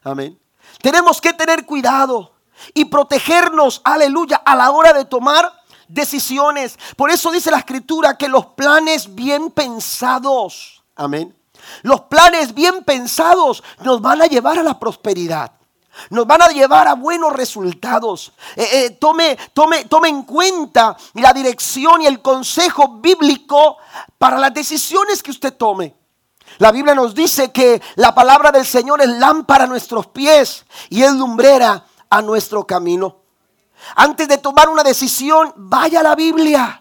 [0.03, 0.39] Amén.
[0.83, 2.33] Tenemos que tener cuidado
[2.73, 5.51] y protegernos, aleluya, a la hora de tomar
[5.89, 6.79] decisiones.
[6.97, 11.35] Por eso dice la escritura que los planes bien pensados, amén.
[11.83, 15.53] Los planes bien pensados nos van a llevar a la prosperidad.
[16.11, 18.33] Nos van a llevar a buenos resultados.
[18.57, 23.79] Eh, eh, tome, tome, tome en cuenta la dirección y el consejo bíblico
[24.19, 25.95] para las decisiones que usted tome.
[26.59, 31.03] La Biblia nos dice que la palabra del Señor es lámpara a nuestros pies y
[31.03, 33.23] es lumbrera a nuestro camino.
[33.97, 36.81] Antes de tomar una decisión, vaya a la Biblia.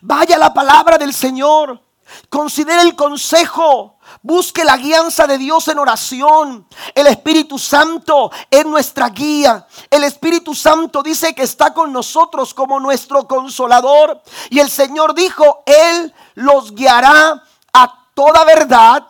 [0.00, 1.80] Vaya a la palabra del Señor.
[2.28, 3.98] Considere el consejo.
[4.22, 6.66] Busque la guianza de Dios en oración.
[6.94, 9.66] El Espíritu Santo es nuestra guía.
[9.90, 14.22] El Espíritu Santo dice que está con nosotros como nuestro consolador.
[14.50, 19.06] Y el Señor dijo, Él los guiará a toda verdad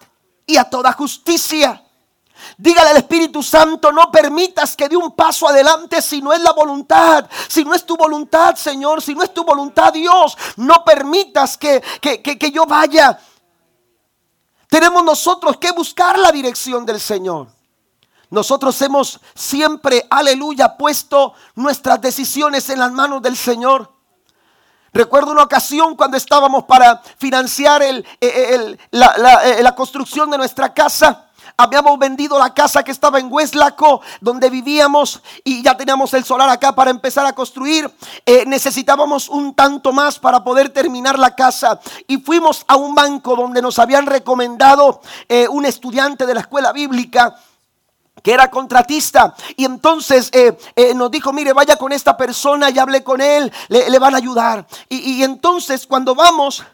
[0.46, 1.80] y a toda justicia.
[2.58, 6.52] Dígale al Espíritu Santo, no permitas que dé un paso adelante si no es la
[6.52, 11.56] voluntad, si no es tu voluntad, Señor, si no es tu voluntad, Dios, no permitas
[11.56, 13.18] que, que, que yo vaya.
[14.68, 17.48] Tenemos nosotros que buscar la dirección del Señor.
[18.30, 23.94] Nosotros hemos siempre, aleluya, puesto nuestras decisiones en las manos del Señor.
[24.92, 31.30] Recuerdo una ocasión cuando estábamos para financiar el, eh, la, construcción de nuestra casa.
[31.56, 36.48] Habíamos vendido la casa que estaba en Hueslaco, donde vivíamos, y ya teníamos el solar
[36.48, 37.88] acá para empezar a construir.
[38.26, 41.78] Eh, necesitábamos un tanto más para poder terminar la casa.
[42.08, 46.72] Y fuimos a un banco donde nos habían recomendado eh, un estudiante de la escuela
[46.72, 47.36] bíblica
[48.20, 49.36] que era contratista.
[49.56, 50.56] Y entonces eh,
[50.96, 54.66] nos dijo, mire, vaya con esta persona y hable con él, le, van a ayudar.
[54.88, 56.64] Y, entonces cuando vamos,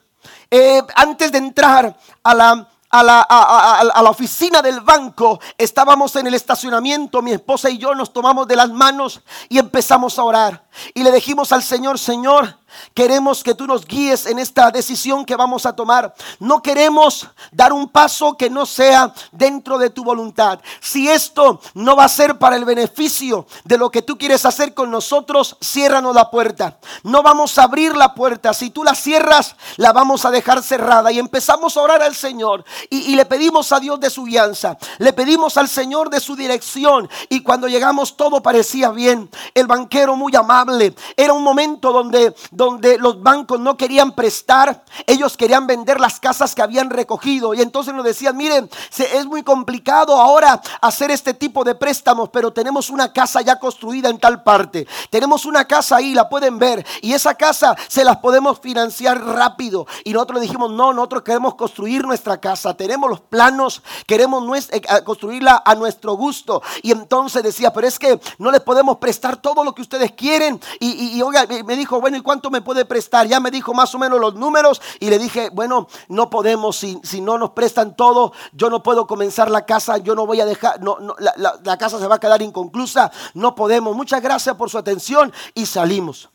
[0.95, 2.67] antes de entrar a la...
[2.91, 7.95] A la, a la, oficina del banco, estábamos en el estacionamiento, mi esposa y yo
[7.95, 10.65] nos tomamos de las manos y empezamos a orar.
[10.93, 12.59] Y le dijimos al Señor, Señor,
[12.95, 16.15] Queremos que tú nos guíes en esta decisión que vamos a tomar.
[16.39, 20.61] No queremos dar un paso que no sea dentro de tu voluntad.
[20.81, 24.75] Si esto no va a ser para el beneficio de lo que tú quieres hacer
[24.75, 26.79] con nosotros, ciérranos la puerta.
[27.03, 28.53] No vamos a abrir la puerta.
[28.55, 31.13] Si tú la cierras, la vamos a dejar cerrada.
[31.13, 32.65] Y empezamos a orar al Señor.
[32.89, 34.77] Y, le pedimos a Dios de su guianza.
[34.99, 37.09] Le pedimos al Señor de su dirección.
[37.29, 39.31] Y cuando llegamos todo parecía bien.
[39.55, 40.95] El banquero muy amable.
[41.17, 46.55] Era un momento donde donde los bancos no querían prestar, ellos querían vender las casas
[46.55, 47.55] que habían recogido.
[47.55, 48.69] Y entonces nos decían, miren,
[48.99, 54.11] es muy complicado ahora hacer este tipo de préstamos, pero tenemos una casa ya construida
[54.11, 54.87] en tal parte.
[55.09, 56.85] Tenemos una casa ahí, la pueden ver.
[57.01, 59.87] Y esa casa se las podemos financiar rápido.
[60.05, 62.75] Y nosotros dijimos, no, nosotros queremos construir nuestra casa.
[62.75, 66.61] Tenemos los planos, queremos eh, construirla a nuestro gusto.
[66.83, 70.61] Y entonces decía, pero es que no les podemos prestar todo lo que ustedes quieren.
[70.79, 73.27] Y, y, oiga, me dijo, bueno, ¿y cuánto me puede prestar?
[73.27, 77.01] Ya me dijo más o menos los números y le dije, bueno, no podemos, si,
[77.03, 80.47] si no nos prestan todo, yo no puedo comenzar la casa, yo no voy a
[80.47, 83.97] dejar, no, la, casa se va a quedar inconclusa, no podemos.
[83.97, 86.31] Muchas gracias por su atención y salimos.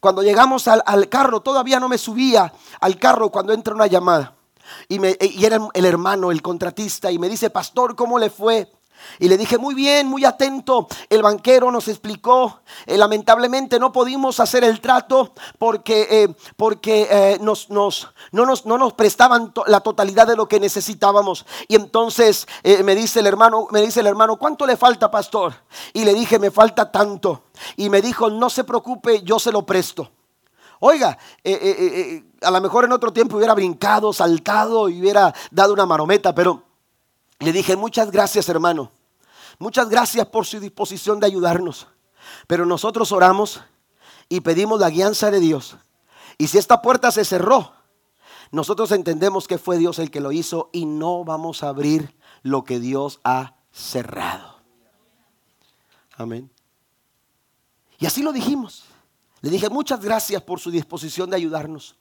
[0.00, 4.34] Cuando llegamos al, al carro, todavía no me subía al carro cuando entra una llamada.
[4.88, 8.70] Y, me, y era el hermano, el contratista, y me dice, pastor, ¿cómo le fue?
[9.18, 10.86] Y le dije, muy bien, muy atento.
[11.08, 17.38] El banquero nos explicó, eh, lamentablemente no pudimos hacer el trato porque, eh, porque eh,
[17.40, 17.90] nos, no,
[18.32, 21.46] nos, no nos prestaban la totalidad de lo que necesitábamos.
[21.66, 22.46] Y entonces
[22.84, 25.54] me dice el hermano, me dice el hermano, ¿cuánto le falta, pastor?
[25.92, 27.44] Y le dije, me falta tanto.
[27.76, 30.10] Y me dijo, no se preocupe, yo se lo presto.
[30.80, 31.18] Oiga,
[32.42, 36.67] a lo mejor en otro tiempo hubiera brincado, saltado y hubiera dado una marometa, pero
[37.40, 38.90] le dije, muchas gracias hermano,
[39.58, 41.86] muchas gracias por su disposición de ayudarnos.
[42.46, 43.60] Pero nosotros oramos
[44.28, 45.76] y pedimos la guianza de Dios.
[46.36, 47.72] Y si esta puerta se cerró,
[48.50, 52.64] nosotros entendemos que fue Dios el que lo hizo y no vamos a abrir lo
[52.64, 54.58] que Dios ha cerrado.
[56.16, 56.50] Amén.
[57.98, 58.84] Y así lo dijimos.
[59.40, 61.96] Le dije muchas gracias por su disposición de ayudarnos.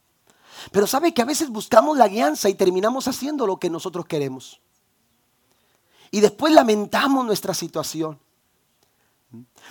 [0.71, 4.59] Pero sabe que a veces buscamos la guianza y terminamos haciendo lo que nosotros queremos
[6.11, 8.19] y después lamentamos nuestra situación.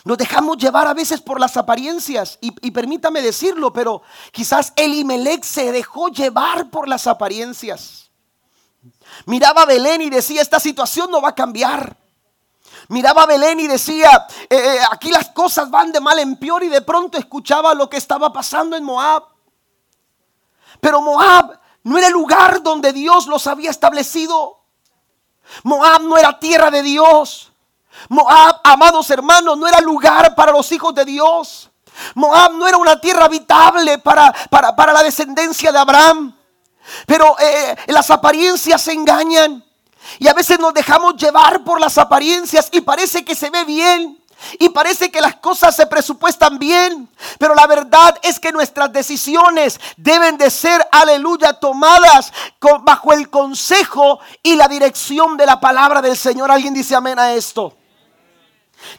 [0.05, 5.73] Nos dejamos llevar a veces por las apariencias y, permítame decirlo, pero quizás Elimelech se
[5.73, 8.11] dejó llevar por las apariencias.
[9.25, 11.97] Miraba a Belén y decía, esta situación no va a cambiar.
[12.89, 16.63] Miraba a Belén y decía, eh, eh, aquí las cosas van de mal en peor
[16.63, 19.25] y de pronto escuchaba lo que estaba pasando en Moab.
[20.81, 24.61] Pero Moab no era el lugar donde Dios los había establecido.
[25.63, 27.53] Moab no era tierra de Dios.
[28.09, 31.71] Moab, amados hermanos, no era lugar para los hijos de Dios.
[32.15, 36.35] Moab no era una tierra habitable para, para, la descendencia de Abraham.
[37.07, 39.65] Pero eh, las apariencias se engañan.
[40.19, 44.23] Y a veces nos dejamos llevar por las apariencias y parece que se ve bien.
[44.59, 47.09] Y parece que las cosas se presupuestan bien,
[47.39, 52.33] pero la verdad es que nuestras decisiones deben de ser, aleluya, tomadas
[52.83, 56.51] bajo el consejo y la dirección de la palabra del Señor.
[56.51, 57.77] ¿Alguien dice amén a esto?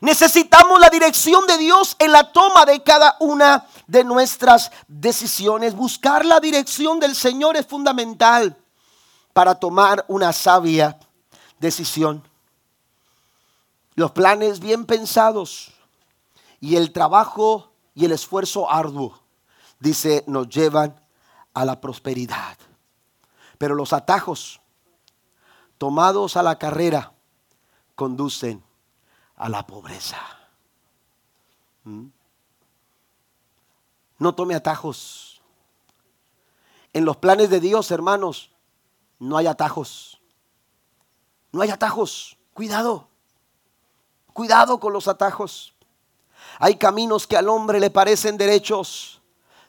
[0.02, 5.76] Necesitamos la dirección de Dios en la toma de cada una de nuestras decisiones.
[5.76, 8.56] Buscar la dirección del Señor es fundamental
[9.34, 10.98] para tomar una sabia
[11.60, 12.27] decisión.
[13.98, 15.74] Los planes bien pensados
[16.60, 19.24] y el trabajo y el esfuerzo arduo,
[19.80, 21.02] dice, nos llevan
[21.56, 22.60] a la prosperidad.
[23.58, 24.62] Pero los atajos
[25.80, 27.14] tomados a la carrera
[27.96, 28.64] conducen
[29.36, 30.22] a la pobreza.
[31.84, 32.10] ¿Mm?
[34.20, 35.42] No tome atajos.
[36.94, 38.52] En los planes de Dios, hermanos,
[39.18, 40.22] no hay atajos.
[41.52, 42.38] No hay atajos.
[42.54, 43.10] Cuidado.
[44.38, 45.74] Cuidado con los atajos.
[46.60, 49.20] Hay caminos que al hombre le parecen derechos,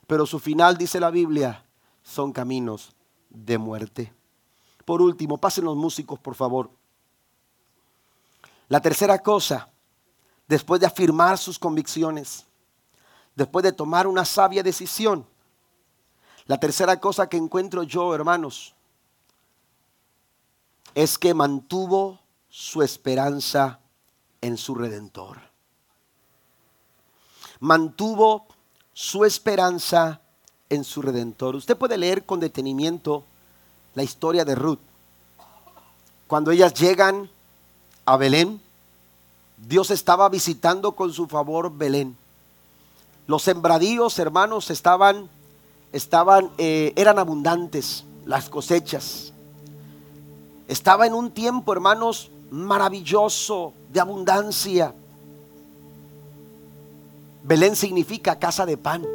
[0.07, 1.65] pero su final, dice la Biblia,
[2.03, 2.95] son caminos
[3.31, 4.13] de muerte.
[4.85, 6.71] Por último, pasen los músicos, por favor.
[8.69, 9.71] La tercera cosa,
[10.47, 12.45] después de afirmar sus convicciones,
[13.35, 15.25] después de tomar una sabia decisión,
[16.45, 18.75] la tercera cosa que encuentro yo, hermanos,
[20.95, 23.81] es que mantuvo su esperanza
[24.41, 25.39] en su redentor.
[27.61, 28.47] Mantuvo
[28.93, 30.21] su esperanza
[30.69, 31.57] en su redentor.
[31.57, 33.25] Usted puede leer con detenimiento
[33.95, 34.81] la historia de Ruth.
[36.27, 37.31] Cuando ellas llegan
[38.05, 38.61] a Belén,
[39.57, 42.17] Dios estaba visitando con su favor Belén.
[43.27, 45.29] Los sembradíos, hermanos, estaban,
[45.93, 49.33] estaban, eh, eran abundantes, las cosechas.
[50.69, 54.95] Estaba en un tiempo, hermanos, maravilloso, de abundancia.
[57.43, 59.07] Belén significa casa de pan.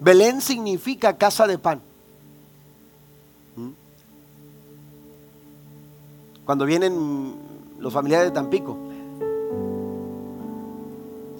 [0.00, 1.80] Belén significa casa de pan.
[3.56, 3.70] ¿Mm?
[6.44, 7.34] Cuando vienen
[7.78, 8.76] los familiares de Tampico,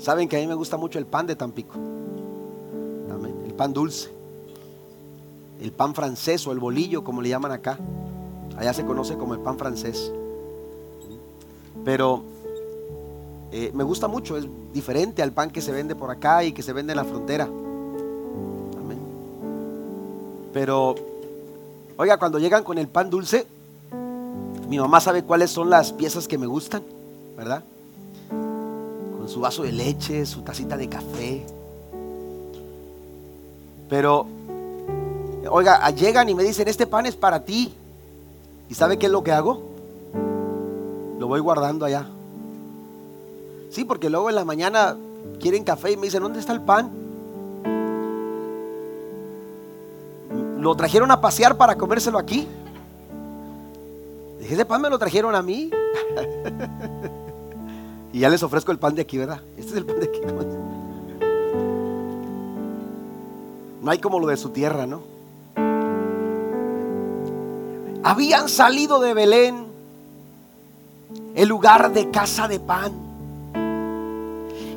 [0.00, 1.74] saben que a mí me gusta mucho el pan de Tampico.
[3.46, 4.18] El pan dulce
[5.60, 7.78] el pan francés o el bolillo, como le llaman acá.
[8.56, 10.12] Allá se conoce como el pan francés.
[11.84, 12.22] Pero
[13.52, 16.62] eh, me gusta mucho, es diferente al pan que se vende por acá y que
[16.62, 17.44] se vende en la frontera.
[17.44, 18.98] Amén.
[20.52, 20.94] Pero,
[21.96, 23.46] oiga, cuando llegan con el pan dulce,
[24.68, 26.82] mi mamá sabe cuáles son las piezas que me gustan,
[27.36, 27.62] ¿verdad?
[28.28, 31.46] Con su vaso de leche, su tacita de café.
[33.88, 34.26] Pero
[35.50, 37.72] Oiga, llegan y me dicen, este pan es para ti.
[38.68, 39.62] ¿Y sabe qué es lo que hago?
[41.18, 42.06] Lo voy guardando allá.
[43.70, 44.96] Sí, porque luego en la mañana
[45.40, 46.90] quieren café y me dicen, ¿dónde está el pan?
[50.58, 52.46] Lo trajeron a pasear para comérselo aquí.
[54.40, 55.70] Dije, ese pan me lo trajeron a mí.
[58.12, 59.40] y ya les ofrezco el pan de aquí, ¿verdad?
[59.56, 60.20] Este es el pan de aquí.
[63.80, 65.00] No hay como lo de su tierra, ¿no?
[68.02, 69.66] Habían salido de Belén,
[71.34, 72.92] el lugar de casa de pan.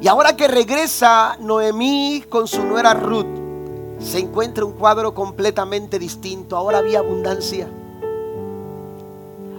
[0.01, 3.27] Y ahora que regresa Noemí con su nuera Ruth,
[3.99, 6.57] se encuentra un cuadro completamente distinto.
[6.57, 7.67] Ahora había abundancia.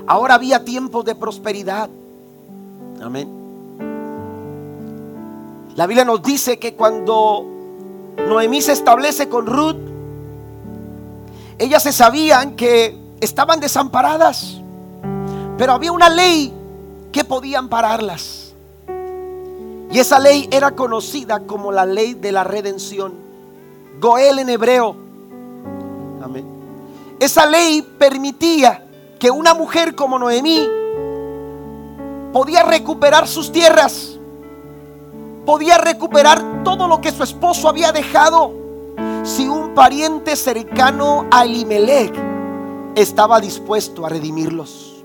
[0.06, 1.88] Ahora había tiempos de prosperidad.
[3.00, 3.28] Amén.
[5.76, 7.46] La Biblia nos dice que cuando
[8.28, 9.76] Noemí se establece con Ruth,
[11.58, 14.60] ellas se sabían que estaban desamparadas,
[15.56, 16.52] pero había una ley
[17.12, 18.52] que podía ampararlas.
[19.92, 23.14] Y esa ley era conocida como la ley de la redención.
[24.00, 24.96] Goel en hebreo.
[26.22, 26.44] Amén.
[27.20, 28.84] Esa ley permitía
[29.20, 30.66] que una mujer como Noemí
[32.32, 34.18] podía recuperar sus tierras,
[35.46, 38.50] podía recuperar todo lo que su esposo había dejado
[39.22, 42.31] si un pariente cercano a Elimelech
[42.94, 45.04] estaba dispuesto a redimirlos.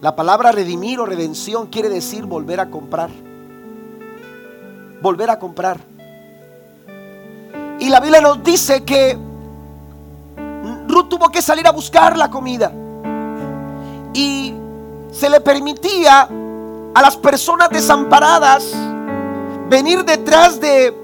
[0.00, 3.10] La palabra redimir o redención quiere decir volver a comprar.
[5.02, 5.78] Volver a comprar.
[7.80, 9.18] Y la Biblia nos dice que
[10.88, 12.72] Ruth tuvo que salir a buscar la comida.
[14.14, 14.54] Y
[15.10, 16.28] se le permitía
[16.94, 18.72] a las personas desamparadas
[19.68, 20.94] venir detrás de,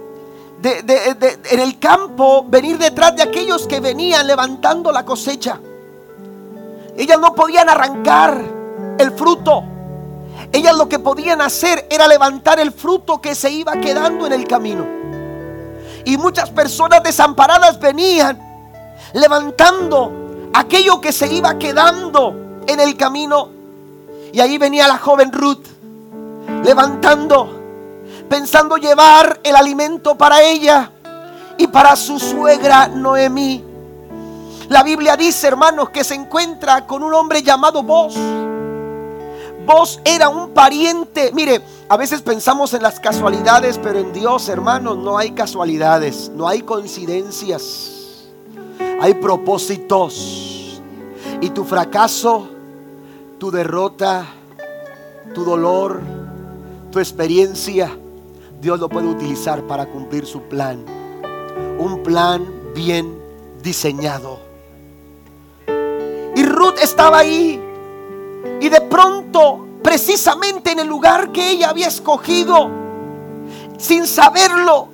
[0.62, 5.61] en el campo, venir detrás de aquellos que venían levantando la cosecha.
[6.97, 8.40] Ellas no podían arrancar
[8.99, 9.64] el fruto.
[10.53, 14.47] Ellas lo que podían hacer era levantar el fruto que se iba quedando en el
[14.47, 14.86] camino.
[16.05, 18.38] Y muchas personas desamparadas venían
[19.14, 23.49] levantando aquello que se iba quedando en el camino.
[24.32, 25.66] Y ahí venía la joven Ruth,
[26.62, 27.49] levantando,
[28.28, 30.90] pensando llevar el alimento para ella
[31.57, 33.64] y para su suegra Noemí.
[34.69, 38.17] La Biblia dice, hermanos, que se encuentra con un hombre llamado Vos.
[39.67, 41.31] Vos era un pariente.
[41.33, 46.47] Mire, a veces pensamos en las casualidades, pero en Dios, hermanos, no hay casualidades, no
[46.49, 48.27] hay coincidencias.
[49.01, 50.81] Hay propósitos.
[51.41, 52.49] Y tu fracaso,
[53.39, 54.27] tu derrota,
[55.35, 56.01] tu dolor,
[56.91, 57.91] tu experiencia,
[58.61, 60.85] Dios lo puede utilizar para cumplir su plan.
[61.79, 63.19] Un plan bien
[63.62, 64.43] diseñado.
[66.81, 67.61] Estaba ahí.
[68.61, 72.71] Y de pronto, precisamente en el lugar que ella había escogido,
[73.79, 74.89] sin saberlo,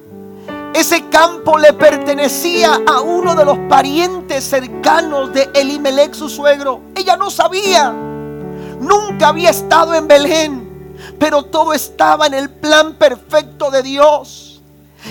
[0.74, 6.80] ese campo le pertenecía a uno de los parientes cercanos de Elimelech, su suegro.
[6.94, 7.90] Ella no sabía.
[7.90, 10.96] Nunca había estado en Belén.
[11.18, 14.62] Pero todo estaba en el plan perfecto de Dios.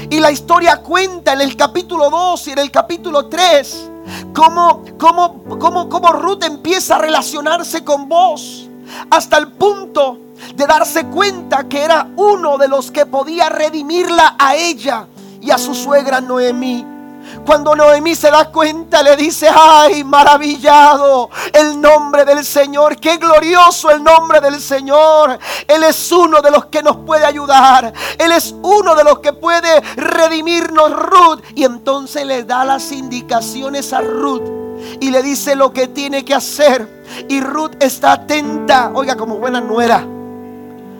[0.10, 3.90] Y la historia cuenta en el capítulo 2 y en el capítulo 3
[4.34, 8.68] cómo, cómo, cómo, cómo Ruth empieza a relacionarse con vos.
[9.10, 10.18] Hasta el punto
[10.56, 15.08] de darse cuenta que era uno de los que podía redimirla a ella
[15.42, 16.99] y a su suegra Noemí.
[17.46, 23.90] Cuando Noemí se da cuenta, le dice, ay, maravillado el nombre del Señor, qué glorioso
[23.90, 25.40] el nombre del Señor.
[25.68, 27.92] Él es uno de los que nos puede ayudar.
[28.18, 31.42] Él es uno de los que puede redimirnos, Ruth.
[31.56, 34.60] Y entonces le da las indicaciones a Ruth
[35.00, 37.04] y le dice lo que tiene que hacer.
[37.28, 40.06] Y Ruth está atenta, oiga, como buena nuera.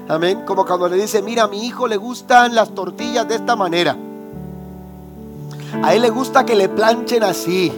[0.08, 3.56] Amén, como cuando le dice, mira, a mi hijo le gustan las tortillas de esta
[3.56, 3.96] manera.
[5.84, 7.72] A él le gusta que le planchen así.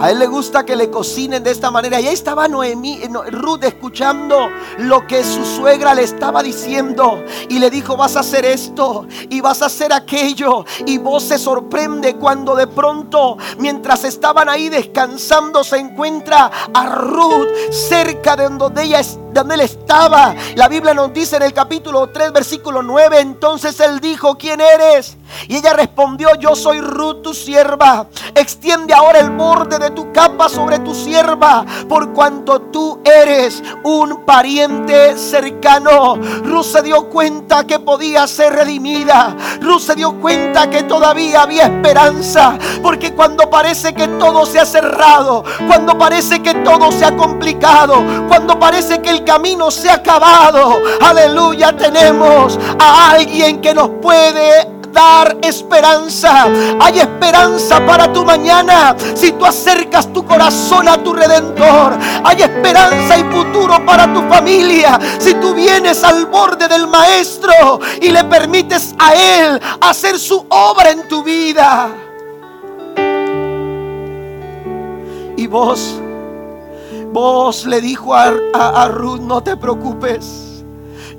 [0.00, 2.00] A él le gusta que le cocinen de esta manera.
[2.00, 7.22] Y ahí estaba Noemí, Ruth escuchando lo que su suegra le estaba diciendo.
[7.48, 10.64] Y le dijo, vas a hacer esto y vas a hacer aquello.
[10.86, 17.48] Y vos se sorprende cuando de pronto, mientras estaban ahí descansando, se encuentra a Ruth
[17.70, 20.34] cerca de donde ella donde él estaba.
[20.54, 23.20] La Biblia nos dice en el capítulo 3, versículo 9.
[23.20, 25.16] Entonces él dijo, ¿quién eres?
[25.48, 28.06] Y ella respondió, yo soy Ruth, tu sierva.
[28.34, 34.24] Extiende ahora el borde de tu capa sobre tu sierva, por cuanto tú eres un
[34.24, 36.16] pariente cercano.
[36.16, 39.36] Ruth se dio cuenta que podía ser redimida.
[39.60, 44.66] Ruth se dio cuenta que todavía había esperanza, porque cuando parece que todo se ha
[44.66, 49.94] cerrado, cuando parece que todo se ha complicado, cuando parece que el camino se ha
[49.94, 56.46] acabado, aleluya, tenemos a alguien que nos puede dar esperanza.
[56.80, 61.98] Hay esperanza para tu mañana si tú acercas tu corazón a tu redentor.
[62.24, 68.10] Hay esperanza y futuro para tu familia si tú vienes al borde del maestro y
[68.10, 71.88] le permites a él hacer su obra en tu vida.
[75.36, 75.96] Y vos,
[77.14, 80.64] vos le dijo a, a Ruth, no te preocupes,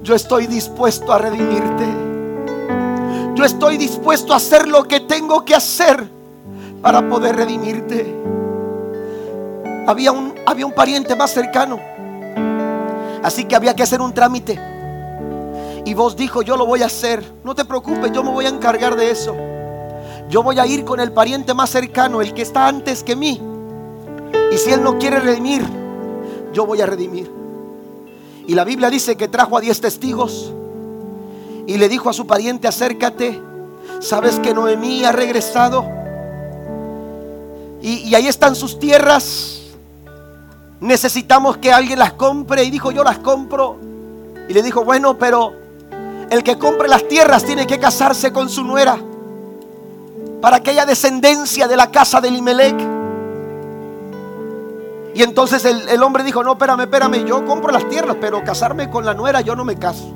[0.03, 1.85] yo estoy dispuesto a redimirte.
[3.33, 6.05] Yo estoy dispuesto a hacer lo que tengo que hacer
[6.81, 8.13] para poder redimirte.
[9.87, 11.79] Había un, había un pariente más cercano.
[13.23, 14.59] Así que había que hacer un trámite.
[15.85, 17.23] Y vos dijo, yo lo voy a hacer.
[17.45, 19.33] No te preocupes, yo me voy a encargar de eso.
[20.29, 23.41] Yo voy a ir con el pariente más cercano, el que está antes que mí.
[24.51, 25.84] Y si él no quiere redimir,
[26.55, 27.29] yo voy a redimir.
[28.47, 30.51] Y la Biblia dice que trajo a diez testigos
[31.67, 33.39] y le dijo a su pariente, acércate,
[33.99, 35.85] sabes que Noemí ha regresado
[37.81, 39.61] y, ahí están sus tierras,
[40.79, 43.77] necesitamos que alguien las compre y dijo, yo las compro.
[44.49, 45.53] Y le dijo, bueno, pero
[46.31, 48.97] el que compre las tierras tiene que casarse con su nuera
[50.41, 52.94] para que haya descendencia de la casa de Limelec.
[55.15, 58.89] Y entonces el, el, hombre dijo, no, espérame, espérame, yo compro las tierras, pero casarme
[58.89, 60.13] con la nuera yo no me caso.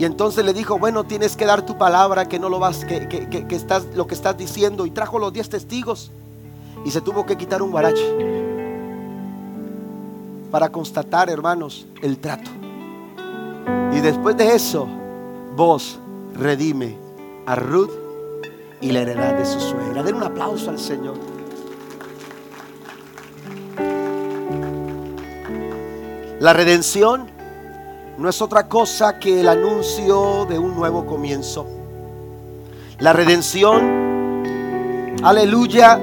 [0.00, 3.06] Y entonces le dijo, bueno, tienes que dar tu palabra, que no lo vas, que,
[3.06, 4.86] que, que, estás, lo que estás diciendo.
[4.86, 6.10] Y trajo los diez testigos.
[6.86, 8.02] Y se tuvo que quitar un guarache.
[10.50, 12.50] Para constatar, hermanos, el trato.
[13.92, 14.88] Y después de eso,
[15.54, 15.98] vos
[16.34, 16.96] redime
[17.44, 17.90] a Ruth
[18.80, 20.02] y la heredad de su suegra.
[20.02, 21.39] Den un aplauso al Señor.
[26.40, 27.26] La redención
[28.16, 31.66] no es otra cosa que el anuncio de un nuevo comienzo.
[32.98, 34.42] La redención,
[35.22, 36.00] aleluya,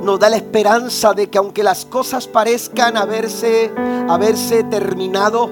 [0.00, 3.72] nos da la esperanza de que aunque las cosas parezcan haberse,
[4.08, 5.50] haberse terminado,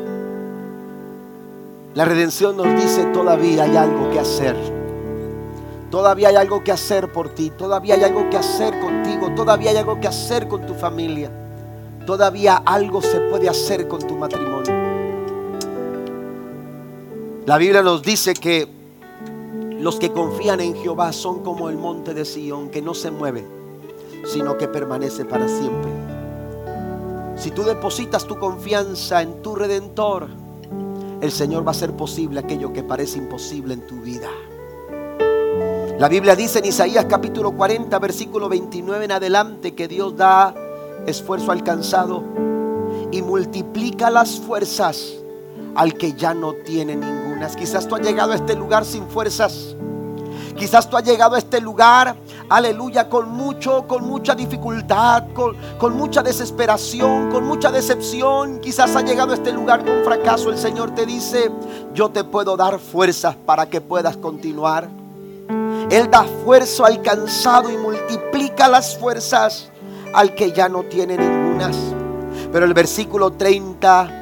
[1.95, 4.55] la redención nos dice todavía hay algo que hacer.
[5.91, 9.79] Todavía hay algo que hacer por ti, todavía hay algo que hacer contigo, todavía hay
[9.79, 11.33] algo que hacer con tu familia,
[12.11, 14.75] todavía algo se puede hacer con tu matrimonio.
[17.47, 18.67] La Biblia nos dice que
[19.79, 23.47] los que confían en Jehová son como el monte de Sión, que no se mueve,
[24.27, 25.93] sino que permanece para siempre.
[27.37, 30.27] Si tú depositas tu confianza en tu redentor,
[31.21, 34.31] el Señor va a hacer posible aquello que parece imposible en tu vida.
[35.97, 40.53] La Biblia dice en Isaías capítulo 40, versículo 29 en adelante, que Dios da
[41.07, 42.23] esfuerzo alcanzado
[43.11, 45.15] y multiplica las fuerzas
[45.75, 47.49] al que ya no tiene ninguna.
[47.49, 49.77] Quizás tú has llegado a este lugar sin fuerzas.
[50.57, 52.15] Quizás tú has llegado a este lugar,
[52.51, 58.59] aleluya, con mucho, con mucha dificultad, con, con, mucha desesperación, con mucha decepción.
[58.61, 60.51] Quizás has llegado a este lugar con fracaso.
[60.51, 61.51] El Señor te dice,
[61.95, 64.89] yo te puedo dar fuerzas para que puedas continuar.
[65.91, 69.71] Él da fuerza al cansado y multiplica las fuerzas
[70.13, 71.77] al que ya no tiene ningunas.
[72.53, 74.21] Pero el versículo 30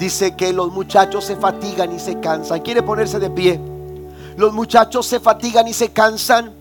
[0.00, 2.60] Dice que los muchachos se fatigan y se cansan.
[2.62, 3.60] Quiere ponerse de pie.
[4.38, 6.54] Los muchachos se fatigan y se cansan.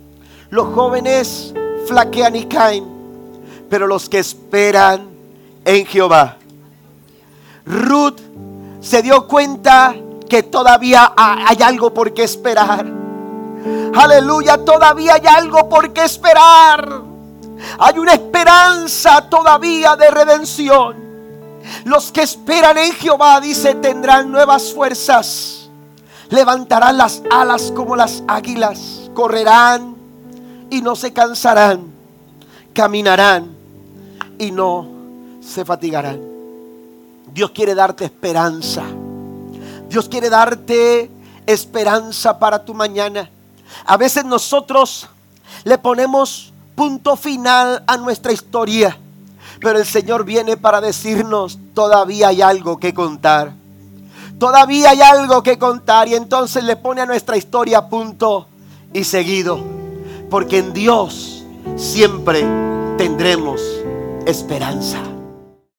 [0.49, 1.53] Los jóvenes
[1.88, 2.84] flaquean y caen.
[3.69, 5.07] Pero los que esperan
[5.63, 6.36] en Jehová.
[7.65, 8.19] Ruth
[8.82, 9.95] se dio cuenta
[10.27, 12.86] que todavía hay algo por qué esperar.
[13.95, 17.09] Aleluya, todavía hay algo por qué esperar.
[17.78, 20.95] Hay una esperanza todavía de redención.
[21.86, 25.70] Los que esperan en Jehová, dice, tendrán nuevas fuerzas.
[26.30, 29.10] Levantarán las alas como las águilas.
[29.14, 29.95] Correrán
[30.70, 31.91] y no se cansarán.
[32.74, 33.55] Caminarán
[34.38, 34.88] y no
[35.41, 36.20] se fatigarán.
[37.34, 38.84] Dios quiere darte esperanza.
[39.88, 41.10] Dios quiere darte
[41.45, 43.30] esperanza para tu mañana.
[43.86, 45.07] A veces nosotros
[45.64, 48.97] le ponemos punto final a nuestra historia.
[49.59, 53.51] Pero el Señor viene para decirnos, todavía hay algo que contar.
[54.38, 56.07] Todavía hay algo que contar.
[56.07, 58.47] Y entonces le pone a nuestra historia punto
[58.93, 59.59] y seguido.
[60.30, 61.43] Porque en Dios
[61.75, 62.45] siempre
[62.97, 63.59] tendremos
[64.25, 64.99] esperanza.